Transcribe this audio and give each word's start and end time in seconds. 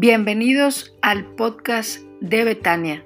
Bienvenidos 0.00 0.96
al 1.02 1.34
podcast 1.34 1.98
de 2.20 2.44
Betania. 2.44 3.04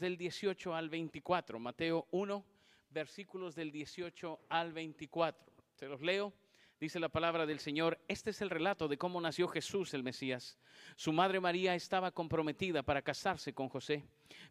Del 0.00 0.16
18 0.16 0.74
al 0.74 0.88
24, 0.88 1.58
Mateo 1.58 2.06
1, 2.12 2.44
versículos 2.88 3.54
del 3.54 3.70
18 3.70 4.40
al 4.48 4.72
24. 4.72 5.52
Se 5.74 5.86
los 5.86 6.00
leo. 6.00 6.32
Dice 6.80 6.98
la 6.98 7.10
palabra 7.10 7.44
del 7.44 7.58
Señor, 7.58 8.00
este 8.08 8.30
es 8.30 8.40
el 8.40 8.48
relato 8.48 8.88
de 8.88 8.96
cómo 8.96 9.20
nació 9.20 9.46
Jesús 9.46 9.92
el 9.92 10.02
Mesías. 10.02 10.56
Su 10.96 11.12
madre 11.12 11.40
María 11.40 11.74
estaba 11.74 12.10
comprometida 12.10 12.82
para 12.82 13.02
casarse 13.02 13.52
con 13.52 13.68
José, 13.68 14.02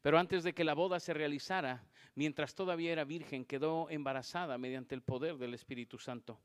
pero 0.03 0.19
antes 0.19 0.43
de 0.43 0.53
que 0.53 0.63
la 0.63 0.75
boda 0.75 0.99
se 0.99 1.15
realizara, 1.15 1.83
mientras 2.13 2.53
todavía 2.53 2.91
era 2.91 3.03
virgen, 3.03 3.45
quedó 3.45 3.89
embarazada 3.89 4.59
mediante 4.59 4.93
el 4.93 5.01
poder 5.01 5.39
del 5.39 5.55
Espíritu 5.55 5.97
Santo. 5.97 6.39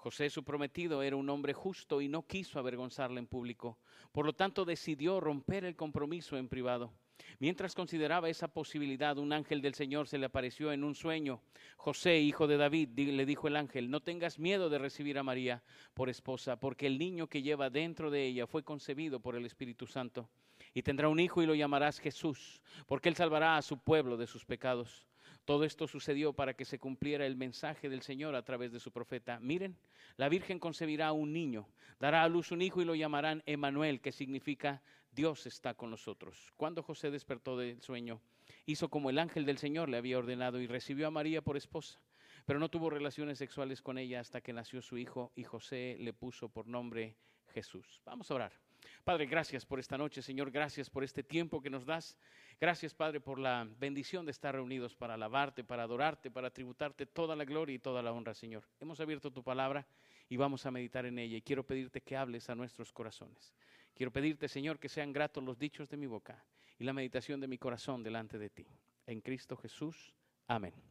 José, 0.00 0.30
su 0.30 0.44
prometido, 0.44 1.02
era 1.02 1.14
un 1.14 1.28
hombre 1.28 1.52
justo 1.52 2.00
y 2.00 2.08
no 2.08 2.26
quiso 2.26 2.58
avergonzarla 2.58 3.20
en 3.20 3.26
público. 3.26 3.76
Por 4.12 4.24
lo 4.24 4.32
tanto, 4.32 4.64
decidió 4.64 5.20
romper 5.20 5.66
el 5.66 5.76
compromiso 5.76 6.38
en 6.38 6.48
privado. 6.48 6.90
Mientras 7.38 7.74
consideraba 7.74 8.30
esa 8.30 8.48
posibilidad, 8.48 9.18
un 9.18 9.34
ángel 9.34 9.60
del 9.60 9.74
Señor 9.74 10.08
se 10.08 10.16
le 10.16 10.24
apareció 10.24 10.72
en 10.72 10.84
un 10.84 10.94
sueño. 10.94 11.42
José, 11.76 12.18
hijo 12.18 12.46
de 12.46 12.56
David, 12.56 12.98
le 12.98 13.26
dijo 13.26 13.46
el 13.46 13.56
ángel, 13.56 13.90
no 13.90 14.00
tengas 14.00 14.38
miedo 14.38 14.70
de 14.70 14.78
recibir 14.78 15.18
a 15.18 15.22
María 15.22 15.62
por 15.92 16.08
esposa, 16.08 16.58
porque 16.58 16.86
el 16.86 16.98
niño 16.98 17.26
que 17.26 17.42
lleva 17.42 17.68
dentro 17.68 18.10
de 18.10 18.24
ella 18.24 18.46
fue 18.46 18.62
concebido 18.62 19.20
por 19.20 19.36
el 19.36 19.44
Espíritu 19.44 19.86
Santo. 19.86 20.30
Y 20.72 20.80
tendrá 20.80 21.10
un 21.10 21.20
hijo 21.20 21.42
y 21.42 21.46
lo 21.46 21.54
llamarás 21.54 21.98
Jesús, 21.98 22.62
porque 22.86 23.10
él 23.10 23.16
salvará 23.16 23.58
a 23.58 23.62
su 23.62 23.76
pueblo 23.76 24.16
de 24.16 24.26
sus 24.26 24.46
pecados. 24.46 25.09
Todo 25.50 25.64
esto 25.64 25.88
sucedió 25.88 26.32
para 26.32 26.54
que 26.54 26.64
se 26.64 26.78
cumpliera 26.78 27.26
el 27.26 27.34
mensaje 27.34 27.88
del 27.88 28.02
Señor 28.02 28.36
a 28.36 28.44
través 28.44 28.70
de 28.70 28.78
su 28.78 28.92
profeta. 28.92 29.40
Miren, 29.40 29.76
la 30.16 30.28
Virgen 30.28 30.60
concebirá 30.60 31.10
un 31.10 31.32
niño, 31.32 31.66
dará 31.98 32.22
a 32.22 32.28
luz 32.28 32.52
un 32.52 32.62
hijo 32.62 32.80
y 32.80 32.84
lo 32.84 32.94
llamarán 32.94 33.42
Emanuel, 33.46 34.00
que 34.00 34.12
significa 34.12 34.80
Dios 35.10 35.46
está 35.46 35.74
con 35.74 35.90
nosotros. 35.90 36.52
Cuando 36.56 36.84
José 36.84 37.10
despertó 37.10 37.58
del 37.58 37.82
sueño, 37.82 38.20
hizo 38.64 38.90
como 38.90 39.10
el 39.10 39.18
ángel 39.18 39.44
del 39.44 39.58
Señor 39.58 39.88
le 39.88 39.96
había 39.96 40.18
ordenado 40.18 40.60
y 40.60 40.68
recibió 40.68 41.08
a 41.08 41.10
María 41.10 41.42
por 41.42 41.56
esposa, 41.56 42.00
pero 42.46 42.60
no 42.60 42.68
tuvo 42.68 42.88
relaciones 42.88 43.38
sexuales 43.38 43.82
con 43.82 43.98
ella 43.98 44.20
hasta 44.20 44.42
que 44.42 44.52
nació 44.52 44.80
su 44.82 44.98
hijo 44.98 45.32
y 45.34 45.42
José 45.42 45.96
le 45.98 46.12
puso 46.12 46.48
por 46.48 46.68
nombre 46.68 47.16
Jesús. 47.48 48.00
Vamos 48.04 48.30
a 48.30 48.34
orar. 48.34 48.69
Padre, 49.04 49.26
gracias 49.26 49.64
por 49.64 49.78
esta 49.78 49.96
noche, 49.96 50.22
Señor, 50.22 50.50
gracias 50.50 50.90
por 50.90 51.04
este 51.04 51.22
tiempo 51.22 51.60
que 51.60 51.70
nos 51.70 51.84
das. 51.86 52.16
Gracias, 52.60 52.94
Padre, 52.94 53.20
por 53.20 53.38
la 53.38 53.66
bendición 53.78 54.26
de 54.26 54.32
estar 54.32 54.54
reunidos 54.54 54.94
para 54.94 55.14
alabarte, 55.14 55.64
para 55.64 55.84
adorarte, 55.84 56.30
para 56.30 56.50
tributarte 56.50 57.06
toda 57.06 57.34
la 57.34 57.44
gloria 57.44 57.74
y 57.74 57.78
toda 57.78 58.02
la 58.02 58.12
honra, 58.12 58.34
Señor. 58.34 58.64
Hemos 58.80 59.00
abierto 59.00 59.30
tu 59.30 59.42
palabra 59.42 59.86
y 60.28 60.36
vamos 60.36 60.66
a 60.66 60.70
meditar 60.70 61.06
en 61.06 61.18
ella. 61.18 61.36
Y 61.36 61.42
quiero 61.42 61.64
pedirte 61.64 62.00
que 62.00 62.16
hables 62.16 62.50
a 62.50 62.54
nuestros 62.54 62.92
corazones. 62.92 63.54
Quiero 63.94 64.12
pedirte, 64.12 64.48
Señor, 64.48 64.78
que 64.78 64.88
sean 64.88 65.12
gratos 65.12 65.42
los 65.42 65.58
dichos 65.58 65.88
de 65.88 65.96
mi 65.96 66.06
boca 66.06 66.44
y 66.78 66.84
la 66.84 66.92
meditación 66.92 67.40
de 67.40 67.48
mi 67.48 67.58
corazón 67.58 68.02
delante 68.02 68.38
de 68.38 68.50
ti. 68.50 68.66
En 69.06 69.20
Cristo 69.20 69.56
Jesús. 69.56 70.14
Amén. 70.46 70.89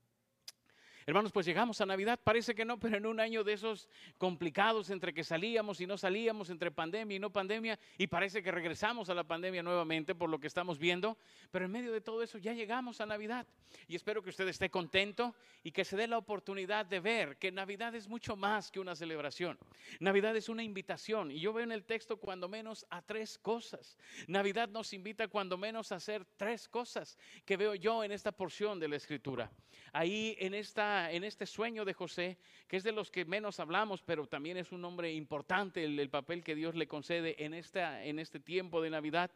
Hermanos, 1.10 1.32
pues 1.32 1.48
llegamos 1.48 1.82
a 1.82 1.88
Navidad, 1.88 2.20
parece 2.24 2.54
que 2.54 2.64
no, 2.64 2.80
pero 2.80 2.98
en 2.98 3.08
un 3.08 3.20
año 3.20 3.44
de 3.44 3.54
esos 3.54 3.90
complicados 4.20 4.92
entre 4.92 5.12
que 5.12 5.24
salíamos 5.24 5.82
y 5.82 5.88
no 5.88 5.98
salíamos, 5.98 6.52
entre 6.52 6.70
pandemia 6.70 7.16
y 7.16 7.20
no 7.20 7.32
pandemia, 7.32 7.80
y 7.98 8.06
parece 8.06 8.44
que 8.44 8.52
regresamos 8.52 9.10
a 9.10 9.16
la 9.16 9.24
pandemia 9.24 9.64
nuevamente 9.64 10.14
por 10.14 10.30
lo 10.30 10.40
que 10.40 10.46
estamos 10.46 10.78
viendo, 10.78 11.18
pero 11.50 11.66
en 11.66 11.72
medio 11.72 11.92
de 11.92 12.00
todo 12.00 12.22
eso 12.22 12.38
ya 12.38 12.54
llegamos 12.54 13.02
a 13.02 13.08
Navidad. 13.08 13.48
Y 13.88 13.96
espero 13.96 14.22
que 14.22 14.30
usted 14.30 14.48
esté 14.50 14.70
contento 14.70 15.34
y 15.64 15.72
que 15.72 15.84
se 15.84 15.98
dé 15.98 16.08
la 16.08 16.20
oportunidad 16.20 16.86
de 16.86 17.00
ver 17.00 17.38
que 17.38 17.52
Navidad 17.52 17.96
es 17.96 18.08
mucho 18.08 18.36
más 18.36 18.70
que 18.70 18.80
una 18.80 18.96
celebración. 18.96 19.58
Navidad 20.00 20.36
es 20.36 20.48
una 20.48 20.62
invitación, 20.62 21.32
y 21.32 21.40
yo 21.40 21.54
veo 21.54 21.64
en 21.64 21.72
el 21.72 21.86
texto 21.86 22.18
cuando 22.18 22.48
menos 22.48 22.86
a 22.92 23.02
tres 23.02 23.40
cosas. 23.40 23.98
Navidad 24.28 24.70
nos 24.70 24.94
invita 24.94 25.28
cuando 25.28 25.58
menos 25.58 25.92
a 25.92 25.96
hacer 25.96 26.24
tres 26.38 26.70
cosas 26.70 27.18
que 27.46 27.58
veo 27.58 27.74
yo 27.74 28.04
en 28.04 28.12
esta 28.12 28.32
porción 28.32 28.80
de 28.80 28.90
la 28.90 28.98
Escritura. 28.98 29.50
Ahí 29.92 30.36
en 30.40 30.54
esta 30.54 30.99
en 31.12 31.24
este 31.24 31.46
sueño 31.46 31.86
de 31.86 31.94
José, 31.94 32.38
que 32.68 32.78
es 32.78 32.84
de 32.84 32.92
los 32.92 33.12
que 33.12 33.26
menos 33.26 33.60
hablamos, 33.60 34.02
pero 34.02 34.28
también 34.28 34.58
es 34.58 34.72
un 34.72 34.84
hombre 34.86 35.14
importante 35.14 35.84
el, 35.84 36.10
papel 36.10 36.44
que 36.44 36.56
Dios 36.56 36.76
le 36.76 36.88
concede 36.88 37.44
en, 37.44 37.54
esta, 37.54 38.04
en 38.04 38.20
este 38.20 38.40
tiempo 38.40 38.82
de 38.82 38.90
Navidad. 38.90 39.32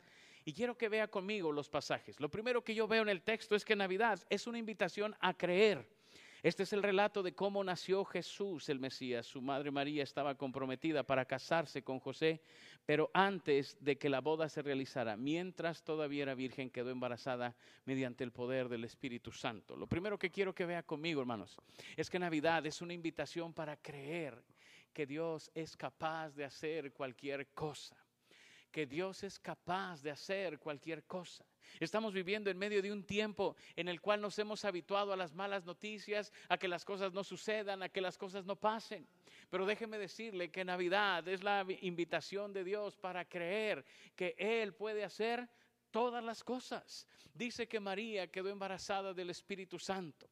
Y 0.46 0.54
quiero 0.54 0.78
que 0.78 0.90
vea 0.90 1.08
conmigo 1.08 1.52
los 1.52 1.70
pasajes. 1.70 2.20
Lo 2.20 2.30
primero 2.30 2.64
que 2.64 2.76
yo 2.76 2.88
veo 2.88 3.02
en 3.02 3.10
el 3.10 3.22
texto 3.22 3.56
es 3.56 3.64
que 3.64 3.76
Navidad 3.76 4.20
es 4.30 4.48
una 4.48 4.58
invitación 4.58 5.16
a 5.20 5.34
creer. 5.34 5.88
Este 6.44 6.64
es 6.64 6.74
el 6.74 6.84
relato 6.84 7.24
de 7.24 7.34
cómo 7.34 7.64
nació 7.64 8.04
Jesús 8.04 8.68
el 8.68 8.78
Mesías. 8.78 9.26
Su 9.26 9.42
madre 9.42 9.72
María 9.72 10.04
estaba 10.04 10.36
comprometida 10.36 11.02
para 11.04 11.24
casarse 11.24 11.84
con 11.84 12.02
José, 12.02 12.42
pero 12.86 13.10
antes 13.14 13.78
de 13.80 13.98
que 13.98 14.10
la 14.10 14.20
boda 14.20 14.50
se 14.50 14.62
realizara, 14.62 15.16
mientras 15.16 15.86
todavía 15.86 16.24
era 16.24 16.36
virgen, 16.36 16.70
quedó 16.70 16.90
embarazada 16.90 17.56
mediante 17.86 18.26
el 18.26 18.34
poder 18.34 18.68
del 18.68 18.84
Espíritu 18.84 19.32
Santo. 19.32 19.78
Lo 19.78 19.88
primero 19.88 20.20
que 20.20 20.32
quiero 20.32 20.54
que 20.54 20.66
vea 20.66 20.84
conmigo, 20.84 21.22
hermanos, 21.22 21.56
es 21.96 22.10
que 22.10 22.20
Navidad 22.20 22.66
es 22.66 22.82
una 22.82 22.92
invitación 22.92 23.54
para 23.54 23.78
creer 23.78 24.44
que 24.92 25.06
Dios 25.06 25.50
es 25.56 25.78
capaz 25.78 26.32
de 26.32 26.44
hacer 26.44 26.92
cualquier 26.92 27.48
cosa 27.54 28.03
que 28.74 28.88
Dios 28.88 29.24
es 29.24 29.40
capaz 29.40 30.02
de 30.02 30.10
hacer 30.10 30.60
cualquier 30.60 31.06
cosa. 31.06 31.46
Estamos 31.80 32.12
viviendo 32.12 32.50
en 32.50 32.58
medio 32.58 32.82
de 32.82 32.92
un 32.92 33.06
tiempo 33.06 33.56
en 33.76 33.88
el 33.88 34.02
cual 34.02 34.20
nos 34.20 34.38
hemos 34.40 34.66
habituado 34.66 35.14
a 35.14 35.16
las 35.16 35.34
malas 35.34 35.64
noticias, 35.64 36.34
a 36.50 36.58
que 36.58 36.68
las 36.68 36.84
cosas 36.84 37.14
no 37.14 37.24
sucedan, 37.24 37.84
a 37.84 37.90
que 37.90 38.02
las 38.02 38.18
cosas 38.18 38.46
no 38.46 38.56
pasen. 38.56 39.08
Pero 39.52 39.68
déjeme 39.68 40.00
decirle 40.00 40.50
que 40.50 40.66
Navidad 40.66 41.26
es 41.28 41.44
la 41.44 41.66
invitación 41.82 42.52
de 42.52 42.64
Dios 42.64 42.98
para 42.98 43.26
creer 43.26 43.86
que 44.16 44.36
Él 44.40 44.74
puede 44.74 45.04
hacer 45.04 45.48
todas 45.92 46.24
las 46.24 46.44
cosas. 46.44 47.08
Dice 47.32 47.68
que 47.68 47.80
María 47.80 48.32
quedó 48.32 48.50
embarazada 48.50 49.14
del 49.14 49.30
Espíritu 49.30 49.78
Santo. 49.78 50.28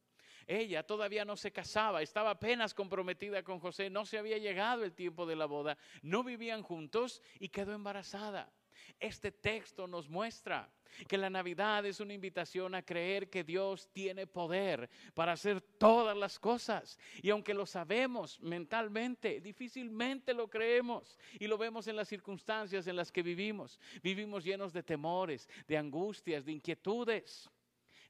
Ella 0.46 0.82
todavía 0.82 1.24
no 1.24 1.36
se 1.36 1.52
casaba, 1.52 2.02
estaba 2.02 2.30
apenas 2.30 2.74
comprometida 2.74 3.42
con 3.42 3.60
José, 3.60 3.90
no 3.90 4.04
se 4.04 4.18
había 4.18 4.38
llegado 4.38 4.84
el 4.84 4.92
tiempo 4.92 5.26
de 5.26 5.36
la 5.36 5.46
boda, 5.46 5.76
no 6.02 6.22
vivían 6.24 6.62
juntos 6.62 7.22
y 7.38 7.48
quedó 7.48 7.72
embarazada. 7.72 8.52
Este 8.98 9.32
texto 9.32 9.86
nos 9.86 10.08
muestra 10.08 10.70
que 11.08 11.18
la 11.18 11.30
Navidad 11.30 11.84
es 11.86 12.00
una 12.00 12.14
invitación 12.14 12.74
a 12.74 12.82
creer 12.82 13.30
que 13.30 13.44
Dios 13.44 13.88
tiene 13.92 14.26
poder 14.26 14.90
para 15.14 15.32
hacer 15.32 15.60
todas 15.60 16.16
las 16.16 16.38
cosas. 16.38 16.98
Y 17.22 17.30
aunque 17.30 17.54
lo 17.54 17.66
sabemos 17.66 18.40
mentalmente, 18.40 19.40
difícilmente 19.40 20.34
lo 20.34 20.48
creemos. 20.48 21.18
Y 21.38 21.46
lo 21.46 21.58
vemos 21.58 21.86
en 21.88 21.96
las 21.96 22.08
circunstancias 22.08 22.86
en 22.86 22.96
las 22.96 23.10
que 23.10 23.22
vivimos. 23.22 23.80
Vivimos 24.02 24.44
llenos 24.44 24.72
de 24.72 24.82
temores, 24.82 25.48
de 25.66 25.78
angustias, 25.78 26.44
de 26.44 26.52
inquietudes. 26.52 27.50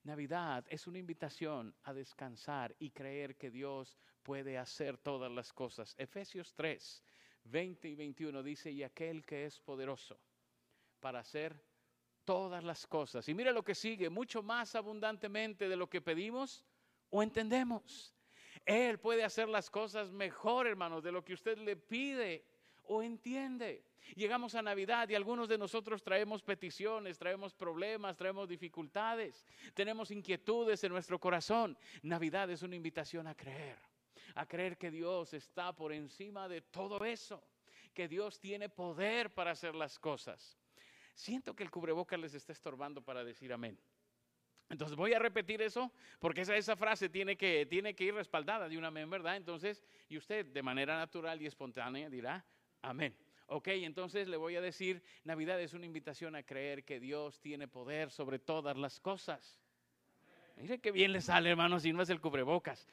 Navidad 0.05 0.65
es 0.69 0.87
una 0.87 0.99
invitación 0.99 1.75
a 1.85 1.93
descansar 1.93 2.75
y 2.79 2.91
creer 2.91 3.37
que 3.37 3.51
Dios 3.51 3.97
puede 4.23 4.59
hacer 4.59 4.99
todas 4.99 5.31
las 5.31 5.53
cosas. 5.53 5.95
Efesios 5.97 6.55
3, 6.55 7.03
20 7.45 7.89
y 7.89 7.95
21 7.95 8.43
dice, 8.43 8.71
y 8.71 8.83
aquel 8.83 9.25
que 9.25 9.45
es 9.45 9.61
poderoso 9.61 10.19
para 10.99 11.21
hacer 11.21 11.65
todas 12.25 12.65
las 12.65 12.87
cosas. 12.87 13.29
Y 13.29 13.35
mira 13.35 13.53
lo 13.53 13.65
que 13.65 13.75
sigue, 13.75 14.11
mucho 14.11 14.43
más 14.43 14.75
abundantemente 14.75 15.69
de 15.69 15.77
lo 15.77 15.89
que 15.89 16.01
pedimos 16.01 16.65
o 17.11 17.23
entendemos. 17.23 18.15
Él 18.65 18.99
puede 18.99 19.25
hacer 19.25 19.49
las 19.49 19.71
cosas 19.71 20.11
mejor, 20.11 20.67
hermanos, 20.67 21.03
de 21.03 21.13
lo 21.13 21.25
que 21.25 21.35
usted 21.35 21.59
le 21.59 21.77
pide 21.77 22.45
o 22.85 23.03
entiende. 23.03 23.85
Llegamos 24.15 24.55
a 24.55 24.63
Navidad 24.63 25.09
y 25.09 25.15
algunos 25.15 25.49
de 25.49 25.57
nosotros 25.57 26.03
traemos 26.03 26.43
peticiones, 26.43 27.19
traemos 27.19 27.55
problemas, 27.55 28.17
traemos 28.17 28.49
dificultades, 28.49 29.47
tenemos 29.75 30.11
inquietudes 30.11 30.83
en 30.85 30.93
nuestro 30.93 31.19
corazón. 31.19 31.79
Navidad 32.03 32.51
es 32.51 32.63
una 32.63 32.77
invitación 32.77 33.27
a 33.27 33.35
creer, 33.35 33.79
a 34.35 34.47
creer 34.47 34.77
que 34.77 34.91
Dios 34.91 35.33
está 35.35 35.73
por 35.73 35.93
encima 35.93 36.49
de 36.49 36.61
todo 36.61 37.05
eso, 37.05 37.43
que 37.95 38.09
Dios 38.09 38.39
tiene 38.41 38.69
poder 38.69 39.33
para 39.33 39.53
hacer 39.53 39.75
las 39.75 39.99
cosas. 39.99 40.59
Siento 41.15 41.55
que 41.55 41.63
el 41.63 41.71
cubrebocas 41.71 42.19
les 42.19 42.35
está 42.35 42.53
estorbando 42.53 43.03
para 43.03 43.25
decir 43.25 43.53
amén. 43.53 43.79
Entonces 44.69 44.97
voy 44.97 45.13
a 45.13 45.19
repetir 45.19 45.61
eso 45.61 45.93
porque 46.19 46.43
esa, 46.43 46.57
esa 46.57 46.77
frase 46.77 47.11
tiene 47.11 47.37
que, 47.37 47.67
tiene 47.67 47.95
que 47.95 48.05
ir 48.05 48.15
respaldada 48.15 48.69
de 48.69 48.79
un 48.79 48.85
amén, 48.85 49.09
¿verdad? 49.11 49.37
Entonces, 49.37 49.83
y 50.09 50.17
usted 50.17 50.47
de 50.47 50.63
manera 50.63 50.97
natural 50.97 51.41
y 51.43 51.47
espontánea 51.47 52.09
dirá, 52.09 52.45
amén. 52.83 53.15
Ok, 53.47 53.69
entonces 53.69 54.29
le 54.29 54.37
voy 54.37 54.57
a 54.57 54.61
decir, 54.61 55.03
Navidad 55.25 55.61
es 55.61 55.75
una 55.75 55.85
invitación 55.85 56.37
a 56.37 56.43
creer 56.43 56.85
que 56.85 57.01
Dios 57.01 57.41
tiene 57.41 57.69
poder 57.69 58.11
sobre 58.11 58.39
todas 58.39 58.77
las 58.77 58.99
cosas. 59.01 59.61
Mire 60.57 60.79
qué 60.79 60.91
bien 60.91 61.13
le 61.13 61.21
sale, 61.21 61.51
hermano, 61.51 61.81
si 61.81 61.93
no 61.93 62.03
es 62.03 62.11
el 62.11 62.21
cubrebocas. 62.21 62.87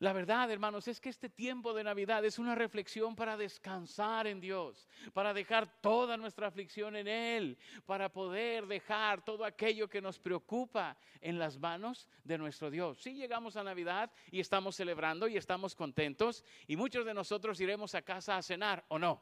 La 0.00 0.12
verdad, 0.12 0.50
hermanos, 0.50 0.88
es 0.88 1.00
que 1.00 1.08
este 1.08 1.28
tiempo 1.28 1.72
de 1.72 1.84
Navidad 1.84 2.24
es 2.24 2.40
una 2.40 2.56
reflexión 2.56 3.14
para 3.14 3.36
descansar 3.36 4.26
en 4.26 4.40
Dios, 4.40 4.88
para 5.12 5.32
dejar 5.32 5.80
toda 5.80 6.16
nuestra 6.16 6.48
aflicción 6.48 6.96
en 6.96 7.06
Él, 7.06 7.56
para 7.86 8.08
poder 8.08 8.66
dejar 8.66 9.24
todo 9.24 9.44
aquello 9.44 9.88
que 9.88 10.02
nos 10.02 10.18
preocupa 10.18 10.96
en 11.20 11.38
las 11.38 11.58
manos 11.58 12.08
de 12.24 12.38
nuestro 12.38 12.70
Dios. 12.70 12.98
Si 13.00 13.14
llegamos 13.14 13.56
a 13.56 13.62
Navidad 13.62 14.10
y 14.32 14.40
estamos 14.40 14.74
celebrando 14.74 15.28
y 15.28 15.36
estamos 15.36 15.76
contentos 15.76 16.44
y 16.66 16.76
muchos 16.76 17.06
de 17.06 17.14
nosotros 17.14 17.60
iremos 17.60 17.94
a 17.94 18.02
casa 18.02 18.36
a 18.36 18.42
cenar 18.42 18.84
o 18.88 18.98
no. 18.98 19.20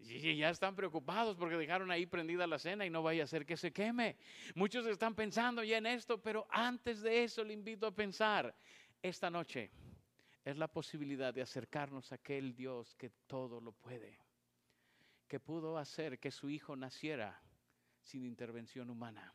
Y 0.00 0.36
ya 0.36 0.50
están 0.50 0.76
preocupados 0.76 1.36
porque 1.36 1.56
dejaron 1.56 1.90
ahí 1.90 2.06
prendida 2.06 2.46
la 2.46 2.60
cena 2.60 2.86
y 2.86 2.90
no 2.90 3.02
vaya 3.02 3.24
a 3.24 3.26
ser 3.26 3.44
que 3.44 3.56
se 3.56 3.72
queme. 3.72 4.16
Muchos 4.54 4.86
están 4.86 5.16
pensando 5.16 5.64
ya 5.64 5.78
en 5.78 5.86
esto, 5.86 6.22
pero 6.22 6.46
antes 6.50 7.02
de 7.02 7.24
eso 7.24 7.42
le 7.42 7.52
invito 7.52 7.86
a 7.86 7.90
pensar 7.90 8.54
esta 9.02 9.30
noche 9.30 9.70
es 10.44 10.56
la 10.56 10.68
posibilidad 10.68 11.32
de 11.32 11.42
acercarnos 11.42 12.10
a 12.10 12.16
aquel 12.16 12.54
Dios 12.54 12.94
que 12.96 13.10
todo 13.26 13.60
lo 13.60 13.72
puede, 13.72 14.18
que 15.26 15.40
pudo 15.40 15.78
hacer 15.78 16.18
que 16.18 16.30
su 16.30 16.48
Hijo 16.48 16.74
naciera 16.74 17.40
sin 18.02 18.24
intervención 18.24 18.90
humana. 18.90 19.34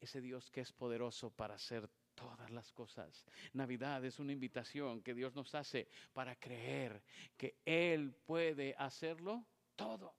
Ese 0.00 0.20
Dios 0.20 0.50
que 0.50 0.60
es 0.60 0.72
poderoso 0.72 1.30
para 1.30 1.54
hacer 1.54 1.88
todas 2.14 2.50
las 2.50 2.72
cosas. 2.72 3.26
Navidad 3.52 4.04
es 4.04 4.18
una 4.18 4.32
invitación 4.32 5.02
que 5.02 5.14
Dios 5.14 5.34
nos 5.34 5.54
hace 5.54 5.88
para 6.12 6.36
creer 6.36 7.02
que 7.36 7.58
Él 7.64 8.14
puede 8.24 8.74
hacerlo 8.78 9.44
todo. 9.76 10.14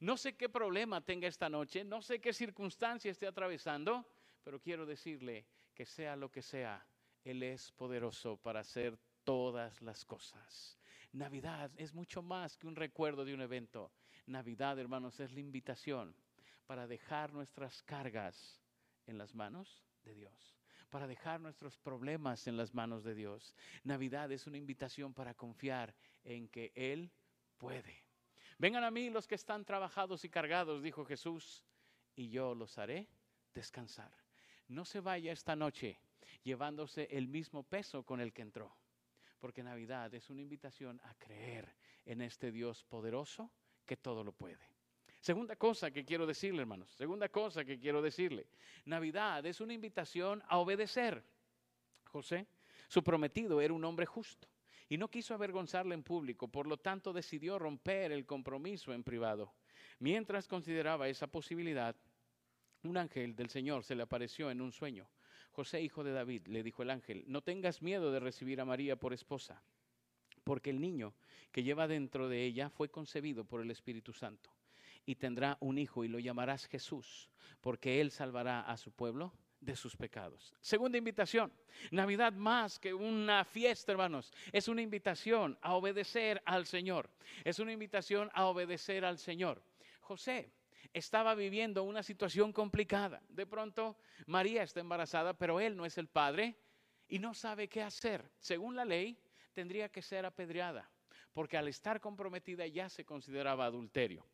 No 0.00 0.16
sé 0.16 0.36
qué 0.36 0.48
problema 0.48 1.00
tenga 1.00 1.26
esta 1.26 1.48
noche, 1.48 1.84
no 1.84 2.00
sé 2.00 2.20
qué 2.20 2.32
circunstancia 2.32 3.10
esté 3.10 3.26
atravesando, 3.26 4.06
pero 4.44 4.60
quiero 4.60 4.86
decirle 4.86 5.46
que 5.74 5.84
sea 5.84 6.16
lo 6.16 6.30
que 6.30 6.42
sea, 6.42 6.86
él 7.24 7.42
es 7.42 7.72
poderoso 7.72 8.36
para 8.36 8.60
hacer 8.60 8.98
todas 9.24 9.80
las 9.82 10.04
cosas. 10.04 10.78
Navidad 11.12 11.70
es 11.76 11.92
mucho 11.92 12.22
más 12.22 12.56
que 12.56 12.66
un 12.66 12.76
recuerdo 12.76 13.24
de 13.24 13.34
un 13.34 13.42
evento. 13.42 13.92
Navidad, 14.26 14.78
hermanos, 14.78 15.18
es 15.20 15.32
la 15.32 15.40
invitación 15.40 16.14
para 16.66 16.86
dejar 16.86 17.32
nuestras 17.32 17.82
cargas 17.82 18.60
en 19.06 19.18
las 19.18 19.34
manos 19.34 19.82
de 20.04 20.14
Dios, 20.14 20.56
para 20.88 21.06
dejar 21.06 21.40
nuestros 21.40 21.76
problemas 21.78 22.46
en 22.46 22.56
las 22.56 22.74
manos 22.74 23.02
de 23.02 23.14
Dios. 23.14 23.56
Navidad 23.82 24.30
es 24.30 24.46
una 24.46 24.56
invitación 24.56 25.12
para 25.12 25.34
confiar 25.34 25.94
en 26.22 26.48
que 26.48 26.72
Él 26.74 27.10
puede. 27.58 28.04
Vengan 28.58 28.84
a 28.84 28.90
mí 28.90 29.10
los 29.10 29.26
que 29.26 29.34
están 29.34 29.64
trabajados 29.64 30.24
y 30.24 30.30
cargados, 30.30 30.82
dijo 30.82 31.04
Jesús, 31.04 31.64
y 32.14 32.28
yo 32.28 32.54
los 32.54 32.78
haré 32.78 33.08
descansar. 33.52 34.12
No 34.68 34.84
se 34.84 35.00
vaya 35.00 35.32
esta 35.32 35.56
noche 35.56 35.98
llevándose 36.42 37.08
el 37.10 37.28
mismo 37.28 37.62
peso 37.62 38.04
con 38.04 38.20
el 38.20 38.32
que 38.32 38.42
entró. 38.42 38.74
Porque 39.38 39.62
Navidad 39.62 40.12
es 40.14 40.28
una 40.30 40.42
invitación 40.42 41.00
a 41.04 41.14
creer 41.14 41.74
en 42.04 42.20
este 42.20 42.50
Dios 42.52 42.84
poderoso 42.84 43.50
que 43.86 43.96
todo 43.96 44.22
lo 44.22 44.32
puede. 44.32 44.70
Segunda 45.20 45.56
cosa 45.56 45.90
que 45.90 46.04
quiero 46.04 46.26
decirle, 46.26 46.62
hermanos, 46.62 46.90
segunda 46.92 47.28
cosa 47.28 47.64
que 47.64 47.78
quiero 47.78 48.00
decirle, 48.00 48.46
Navidad 48.86 49.44
es 49.44 49.60
una 49.60 49.74
invitación 49.74 50.42
a 50.48 50.58
obedecer. 50.58 51.22
José, 52.04 52.46
su 52.88 53.04
prometido, 53.04 53.60
era 53.60 53.74
un 53.74 53.84
hombre 53.84 54.06
justo 54.06 54.48
y 54.88 54.98
no 54.98 55.08
quiso 55.08 55.34
avergonzarle 55.34 55.94
en 55.94 56.02
público, 56.02 56.48
por 56.48 56.66
lo 56.66 56.78
tanto 56.78 57.12
decidió 57.12 57.58
romper 57.58 58.12
el 58.12 58.26
compromiso 58.26 58.92
en 58.92 59.04
privado. 59.04 59.52
Mientras 60.00 60.48
consideraba 60.48 61.08
esa 61.08 61.28
posibilidad, 61.28 61.94
un 62.82 62.96
ángel 62.96 63.36
del 63.36 63.50
Señor 63.50 63.84
se 63.84 63.94
le 63.94 64.02
apareció 64.02 64.50
en 64.50 64.60
un 64.60 64.72
sueño 64.72 65.08
José, 65.50 65.82
hijo 65.82 66.04
de 66.04 66.12
David, 66.12 66.46
le 66.46 66.62
dijo 66.62 66.82
el 66.82 66.90
ángel, 66.90 67.24
no 67.26 67.42
tengas 67.42 67.82
miedo 67.82 68.12
de 68.12 68.20
recibir 68.20 68.60
a 68.60 68.64
María 68.64 68.96
por 68.96 69.12
esposa, 69.12 69.62
porque 70.44 70.70
el 70.70 70.80
niño 70.80 71.14
que 71.52 71.62
lleva 71.62 71.88
dentro 71.88 72.28
de 72.28 72.44
ella 72.44 72.70
fue 72.70 72.88
concebido 72.88 73.44
por 73.44 73.60
el 73.60 73.70
Espíritu 73.70 74.12
Santo, 74.12 74.50
y 75.04 75.16
tendrá 75.16 75.56
un 75.60 75.78
hijo 75.78 76.04
y 76.04 76.08
lo 76.08 76.18
llamarás 76.18 76.66
Jesús, 76.66 77.28
porque 77.60 78.00
él 78.00 78.10
salvará 78.10 78.60
a 78.60 78.76
su 78.76 78.92
pueblo 78.92 79.32
de 79.60 79.76
sus 79.76 79.96
pecados. 79.96 80.54
Segunda 80.60 80.98
invitación, 80.98 81.52
Navidad 81.90 82.32
más 82.32 82.78
que 82.78 82.94
una 82.94 83.44
fiesta, 83.44 83.92
hermanos, 83.92 84.32
es 84.52 84.68
una 84.68 84.82
invitación 84.82 85.58
a 85.60 85.74
obedecer 85.74 86.40
al 86.46 86.66
Señor, 86.66 87.10
es 87.44 87.58
una 87.58 87.72
invitación 87.72 88.30
a 88.32 88.46
obedecer 88.46 89.04
al 89.04 89.18
Señor. 89.18 89.62
José 90.00 90.50
estaba 90.92 91.34
viviendo 91.34 91.82
una 91.84 92.02
situación 92.02 92.52
complicada. 92.52 93.22
De 93.28 93.46
pronto, 93.46 93.96
María 94.26 94.62
está 94.62 94.80
embarazada, 94.80 95.34
pero 95.34 95.60
él 95.60 95.76
no 95.76 95.86
es 95.86 95.98
el 95.98 96.08
padre 96.08 96.56
y 97.08 97.18
no 97.18 97.34
sabe 97.34 97.68
qué 97.68 97.82
hacer. 97.82 98.30
Según 98.38 98.76
la 98.76 98.84
ley, 98.84 99.18
tendría 99.52 99.88
que 99.88 100.02
ser 100.02 100.26
apedreada, 100.26 100.90
porque 101.32 101.56
al 101.56 101.68
estar 101.68 102.00
comprometida 102.00 102.66
ya 102.66 102.88
se 102.88 103.04
consideraba 103.04 103.66
adulterio. 103.66 104.26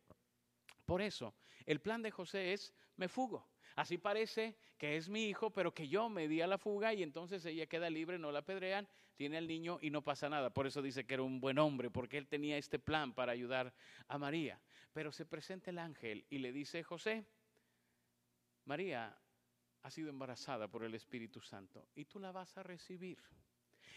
Por 0.85 1.03
eso, 1.03 1.35
el 1.65 1.81
plan 1.81 2.03
de 2.03 2.11
José 2.11 2.53
es, 2.53 2.73
me 2.97 3.09
fugo. 3.09 3.49
Así 3.75 3.99
parece 3.99 4.57
que 4.79 4.97
es 4.97 5.09
mi 5.09 5.27
hijo, 5.27 5.51
pero 5.51 5.75
que 5.75 5.89
yo 5.89 6.09
me 6.09 6.29
di 6.29 6.41
a 6.41 6.47
la 6.47 6.59
fuga 6.59 6.95
y 6.95 7.03
entonces 7.03 7.45
ella 7.45 7.67
queda 7.67 7.91
libre, 7.91 8.19
no 8.19 8.33
la 8.33 8.39
apedrean, 8.39 8.89
tiene 9.17 9.39
al 9.39 9.47
niño 9.47 9.79
y 9.81 9.91
no 9.91 10.03
pasa 10.03 10.29
nada. 10.29 10.51
Por 10.51 10.67
eso 10.67 10.83
dice 10.83 11.05
que 11.05 11.15
era 11.15 11.23
un 11.23 11.41
buen 11.41 11.59
hombre, 11.59 11.91
porque 11.91 12.19
él 12.19 12.29
tenía 12.29 12.59
este 12.59 12.79
plan 12.79 13.13
para 13.13 13.33
ayudar 13.33 13.73
a 14.09 14.19
María. 14.19 14.61
Pero 14.93 15.11
se 15.11 15.27
presenta 15.27 15.71
el 15.71 15.79
ángel 15.79 16.25
y 16.31 16.39
le 16.39 16.53
dice, 16.53 16.83
José, 16.83 17.25
María 18.65 19.17
ha 19.83 19.91
sido 19.91 20.11
embarazada 20.11 20.69
por 20.69 20.85
el 20.85 20.95
Espíritu 20.95 21.41
Santo 21.41 21.89
y 21.95 22.05
tú 22.05 22.19
la 22.19 22.33
vas 22.33 22.57
a 22.59 22.63
recibir. 22.63 23.19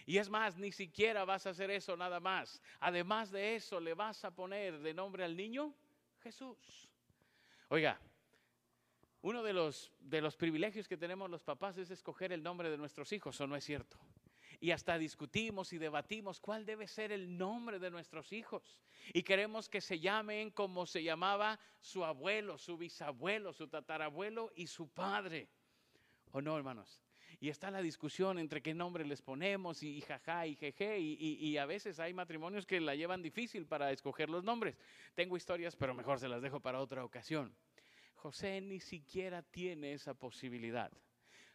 Y 0.06 0.18
es 0.18 0.30
más, 0.30 0.58
ni 0.58 0.72
siquiera 0.72 1.26
vas 1.26 1.46
a 1.46 1.52
hacer 1.52 1.70
eso 1.72 1.96
nada 1.98 2.20
más. 2.20 2.62
Además 2.80 3.32
de 3.32 3.56
eso, 3.56 3.80
le 3.80 3.94
vas 3.94 4.24
a 4.24 4.32
poner 4.34 4.80
de 4.80 4.94
nombre 4.94 5.24
al 5.24 5.36
niño 5.36 5.74
Jesús. 6.22 6.90
Oiga, 7.68 8.00
uno 9.22 9.44
de 9.44 9.54
los, 9.54 9.92
de 10.00 10.22
los 10.22 10.36
privilegios 10.36 10.88
que 10.88 10.98
tenemos 10.98 11.30
los 11.30 11.44
papás 11.44 11.78
es 11.78 11.92
escoger 11.92 12.32
el 12.32 12.42
nombre 12.42 12.70
de 12.70 12.78
nuestros 12.78 13.12
hijos, 13.12 13.40
¿o 13.42 13.48
no 13.48 13.56
es 13.56 13.64
cierto? 13.64 13.98
Y 14.60 14.72
hasta 14.72 14.98
discutimos 14.98 15.72
y 15.72 15.78
debatimos 15.78 16.40
cuál 16.40 16.66
debe 16.66 16.88
ser 16.88 17.12
el 17.12 17.38
nombre 17.38 17.80
de 17.80 17.90
nuestros 17.90 18.34
hijos. 18.34 18.82
Y 19.14 19.24
queremos 19.24 19.70
que 19.70 19.80
se 19.80 20.00
llamen 20.00 20.52
como 20.52 20.86
se 20.86 21.02
llamaba 21.02 21.60
su 21.80 22.04
abuelo, 22.04 22.58
su 22.58 22.78
bisabuelo, 22.78 23.54
su 23.54 23.68
tatarabuelo 23.68 24.52
y 24.56 24.68
su 24.68 24.90
padre. 24.90 25.48
¿O 26.32 26.42
no, 26.42 26.58
hermanos? 26.58 27.02
Y 27.40 27.48
está 27.48 27.72
la 27.72 27.82
discusión 27.82 28.38
entre 28.38 28.62
qué 28.62 28.74
nombre 28.74 29.06
les 29.06 29.22
ponemos 29.22 29.82
y, 29.82 29.98
y 29.98 30.56
jeje. 30.56 31.00
Y, 31.00 31.38
y, 31.40 31.58
a 31.58 31.66
veces 31.66 32.00
hay 32.02 32.14
matrimonios 32.14 32.66
que 32.66 32.82
la 32.82 32.96
llevan 32.96 33.22
difícil 33.22 33.66
para 33.66 33.92
escoger 33.94 34.30
los 34.30 34.44
nombres. 34.44 34.78
Tengo 35.16 35.38
historias, 35.38 35.78
pero 35.78 35.94
mejor 35.94 36.20
se 36.20 36.28
las 36.28 36.42
dejo 36.42 36.60
para 36.60 36.82
otra 36.82 37.06
ocasión. 37.06 37.56
José 38.16 38.60
ni 38.60 38.82
siquiera 38.82 39.42
tiene 39.42 39.94
esa 39.94 40.14
posibilidad. 40.14 40.92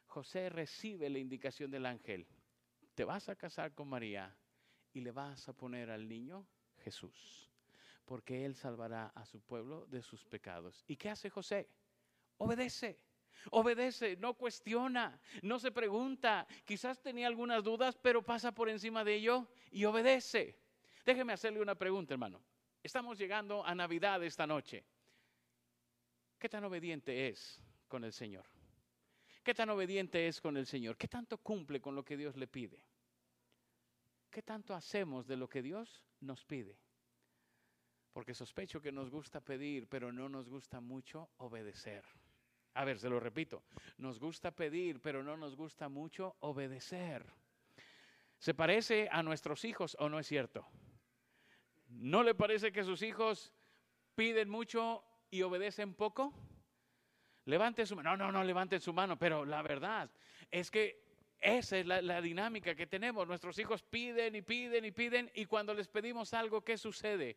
José 0.07 0.49
recibe 0.49 1.11
la 1.11 1.19
indicación 1.19 1.71
del 1.71 1.85
ángel 1.85 2.27
te 2.95 3.05
vas 3.05 3.29
a 3.29 3.37
casar 3.37 3.75
con 3.75 3.89
María 3.89 4.35
y 4.93 5.01
le 5.01 5.11
vas 5.11 5.49
a 5.49 5.53
poner 5.53 5.91
al 5.91 6.09
niño 6.09 6.47
Jesús, 6.79 7.51
porque 8.05 8.45
Él 8.45 8.55
salvará 8.55 9.07
a 9.15 9.25
su 9.25 9.41
pueblo 9.41 9.87
de 9.87 10.03
sus 10.03 10.25
pecados. 10.25 10.85
¿Y 10.87 10.97
qué 10.97 11.11
hace 11.11 11.31
José? 11.31 11.69
Obedece. 12.39 12.99
Obedece, 13.51 14.17
no 14.17 14.35
cuestiona, 14.35 15.21
no 15.43 15.59
se 15.59 15.71
pregunta. 15.71 16.47
Quizás 16.65 17.03
tenía 17.03 17.27
algunas 17.27 17.63
dudas, 17.63 17.97
pero 17.97 18.23
pasa 18.23 18.53
por 18.53 18.69
encima 18.69 19.05
de 19.05 19.17
ello 19.17 19.49
y 19.71 19.85
obedece. 19.85 20.59
Déjeme 21.05 21.35
hacerle 21.35 21.61
una 21.61 21.75
pregunta, 21.75 22.15
hermano. 22.15 22.41
Estamos 22.83 23.19
llegando 23.19 23.65
a 23.65 23.75
Navidad 23.75 24.23
esta 24.23 24.47
noche. 24.47 24.85
¿Qué 26.39 26.49
tan 26.49 26.65
obediente 26.65 27.29
es 27.29 27.63
con 27.89 28.05
el 28.05 28.13
Señor? 28.13 28.54
¿Qué 29.45 29.53
tan 29.53 29.69
obediente 29.69 30.27
es 30.27 30.41
con 30.41 30.57
el 30.57 30.65
Señor? 30.65 30.97
¿Qué 30.97 31.07
tanto 31.07 31.37
cumple 31.37 31.79
con 31.79 31.95
lo 31.95 32.03
que 32.03 32.17
Dios 32.17 32.35
le 32.35 32.47
pide? 32.47 32.83
¿Qué 34.31 34.41
tanto 34.41 34.75
hacemos 34.75 35.27
de 35.27 35.37
lo 35.37 35.47
que 35.47 35.61
Dios 35.61 36.03
nos 36.21 36.47
pide? 36.47 36.79
Porque 38.15 38.33
sospecho 38.33 38.81
que 38.81 38.91
nos 38.91 39.11
gusta 39.11 39.43
pedir, 39.43 39.87
pero 39.87 40.11
no 40.11 40.31
nos 40.31 40.49
gusta 40.49 40.81
mucho 40.81 41.29
obedecer. 41.37 42.05
A 42.73 42.87
ver, 42.87 42.99
se 42.99 43.11
lo 43.11 43.21
repito, 43.21 43.63
nos 43.99 44.19
gusta 44.19 44.51
pedir, 44.51 45.03
pero 45.03 45.23
no 45.23 45.37
nos 45.37 45.55
gusta 45.57 45.91
mucho 45.91 46.37
obedecer. 46.41 47.27
¿Se 48.39 48.55
parece 48.55 49.09
a 49.13 49.23
nuestros 49.23 49.67
hijos 49.67 49.95
o 50.01 50.09
no 50.09 50.19
es 50.19 50.27
cierto? 50.27 50.67
¿No 51.89 52.23
le 52.23 52.35
parece 52.35 52.73
que 52.73 52.83
sus 52.83 53.03
hijos 53.03 53.53
piden 54.15 54.49
mucho 54.49 55.05
y 55.31 55.43
obedecen 55.43 55.93
poco? 55.93 56.33
Levante 57.47 57.87
su 57.87 57.97
mano. 57.97 58.17
No, 58.17 58.27
no, 58.27 58.33
no 58.33 58.45
levanten 58.45 58.81
su 58.81 58.93
mano, 58.93 59.19
pero 59.19 59.45
la 59.45 59.63
verdad 59.63 60.11
es 60.51 60.71
que 60.71 61.05
esa 61.41 61.79
es 61.79 61.87
la, 61.87 62.21
dinámica 62.23 62.75
que 62.75 62.87
tenemos. 62.87 63.29
Nuestros 63.29 63.59
hijos 63.59 63.83
piden 63.83 64.35
y 64.35 64.43
piden 64.43 64.85
y 64.85 64.91
piden 64.93 65.31
y 65.35 65.45
cuando 65.45 65.75
les 65.75 65.89
pedimos 65.89 66.33
algo, 66.33 66.63
¿qué 66.63 66.79
sucede? 66.79 67.37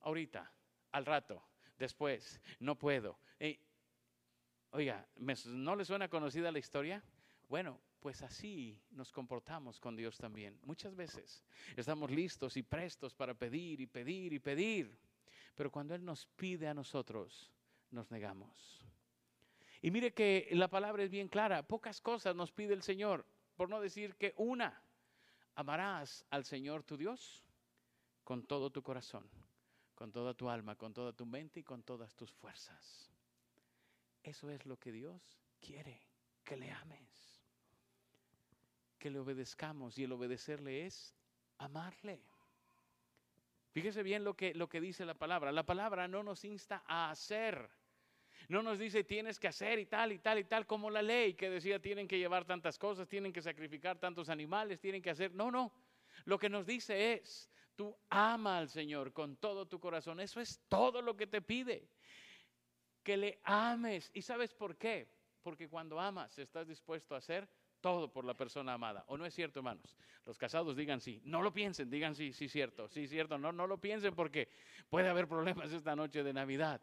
Ahorita, 0.00 0.52
al 0.92 1.06
rato, 1.06 1.42
después, 1.78 2.40
no 2.58 2.76
puedo. 2.76 3.18
oiga, 4.72 5.08
¿no 5.46 5.74
le 5.74 5.84
suena 5.84 6.08
conocida 6.08 6.52
la 6.52 6.58
historia? 6.58 7.02
Bueno, 7.48 7.80
pues 8.00 8.22
así 8.22 8.78
nos 8.90 9.10
comportamos 9.10 9.80
con 9.80 9.96
Dios 9.96 10.18
también. 10.18 10.58
Muchas 10.62 10.94
veces 10.94 11.44
estamos 11.76 12.10
listos 12.10 12.56
y 12.56 12.62
prestos 12.62 13.14
para 13.14 13.34
pedir 13.34 13.80
y 13.80 13.86
pedir 13.86 14.32
y 14.34 14.38
pedir, 14.38 14.98
pero 15.54 15.70
cuando 15.70 15.94
Él 15.94 16.04
nos 16.04 16.26
pide 16.26 16.68
a 16.68 16.74
nosotros, 16.74 17.50
nos 17.90 18.10
negamos. 18.10 18.84
Y 19.82 19.90
mire 19.90 20.12
que 20.12 20.48
la 20.52 20.68
palabra 20.68 21.02
es 21.02 21.10
bien 21.10 21.28
clara, 21.28 21.62
pocas 21.62 22.00
cosas 22.00 22.36
nos 22.36 22.52
pide 22.52 22.74
el 22.74 22.82
Señor, 22.82 23.24
por 23.56 23.68
no 23.68 23.80
decir 23.80 24.14
que 24.16 24.34
una, 24.36 24.82
amarás 25.54 26.24
al 26.30 26.44
Señor 26.44 26.82
tu 26.82 26.96
Dios 26.96 27.44
con 28.24 28.46
todo 28.46 28.70
tu 28.70 28.82
corazón, 28.82 29.28
con 29.94 30.12
toda 30.12 30.34
tu 30.34 30.50
alma, 30.50 30.76
con 30.76 30.92
toda 30.92 31.12
tu 31.12 31.26
mente 31.26 31.60
y 31.60 31.62
con 31.62 31.82
todas 31.82 32.14
tus 32.14 32.32
fuerzas. 32.32 33.10
Eso 34.22 34.50
es 34.50 34.66
lo 34.66 34.78
que 34.78 34.92
Dios 34.92 35.40
quiere, 35.60 36.00
que 36.44 36.56
le 36.56 36.70
ames 36.70 37.20
que 39.00 39.10
le 39.10 39.18
obedezcamos 39.18 39.98
y 39.98 40.04
el 40.04 40.12
obedecerle 40.12 40.86
es 40.86 41.16
amarle. 41.58 42.22
Fíjese 43.72 44.02
bien 44.02 44.22
lo 44.22 44.34
que, 44.34 44.54
lo 44.54 44.68
que 44.68 44.80
dice 44.80 45.04
la 45.04 45.14
palabra. 45.14 45.50
La 45.50 45.64
palabra 45.64 46.06
no 46.06 46.22
nos 46.22 46.44
insta 46.44 46.84
a 46.86 47.10
hacer. 47.10 47.68
No 48.50 48.64
nos 48.64 48.80
dice 48.80 49.04
tienes 49.04 49.38
que 49.38 49.46
hacer 49.46 49.78
y 49.78 49.86
tal 49.86 50.10
y 50.10 50.18
tal 50.18 50.40
y 50.40 50.44
tal 50.44 50.66
como 50.66 50.90
la 50.90 51.02
ley 51.02 51.34
que 51.34 51.48
decía 51.48 51.78
tienen 51.78 52.08
que 52.08 52.18
llevar 52.18 52.44
tantas 52.44 52.78
cosas, 52.78 53.06
tienen 53.06 53.32
que 53.32 53.40
sacrificar 53.40 54.00
tantos 54.00 54.28
animales, 54.28 54.80
tienen 54.80 55.00
que 55.00 55.10
hacer. 55.10 55.32
No, 55.32 55.52
no. 55.52 55.72
Lo 56.24 56.36
que 56.36 56.48
nos 56.48 56.66
dice 56.66 57.12
es, 57.12 57.48
tú 57.76 57.96
ama 58.08 58.58
al 58.58 58.68
Señor 58.68 59.12
con 59.12 59.36
todo 59.36 59.66
tu 59.66 59.78
corazón. 59.78 60.18
Eso 60.18 60.40
es 60.40 60.60
todo 60.68 61.00
lo 61.00 61.16
que 61.16 61.28
te 61.28 61.40
pide. 61.40 61.86
Que 63.04 63.16
le 63.16 63.38
ames. 63.44 64.10
¿Y 64.14 64.22
sabes 64.22 64.52
por 64.52 64.76
qué? 64.76 65.06
Porque 65.42 65.68
cuando 65.68 66.00
amas 66.00 66.36
estás 66.36 66.66
dispuesto 66.66 67.14
a 67.14 67.18
hacer 67.18 67.48
todo 67.80 68.12
por 68.12 68.24
la 68.24 68.34
persona 68.34 68.72
amada. 68.74 69.04
¿O 69.06 69.16
no 69.16 69.26
es 69.26 69.32
cierto, 69.32 69.60
hermanos? 69.60 69.96
Los 70.26 70.38
casados 70.38 70.76
digan 70.76 71.00
sí. 71.00 71.22
No 71.24 71.40
lo 71.40 71.52
piensen, 71.52 71.88
digan 71.88 72.16
sí, 72.16 72.32
sí, 72.32 72.48
cierto, 72.48 72.88
sí, 72.88 73.06
cierto. 73.06 73.38
No, 73.38 73.52
no 73.52 73.68
lo 73.68 73.78
piensen 73.78 74.12
porque 74.12 74.48
puede 74.88 75.08
haber 75.08 75.28
problemas 75.28 75.72
esta 75.72 75.94
noche 75.94 76.24
de 76.24 76.32
Navidad. 76.32 76.80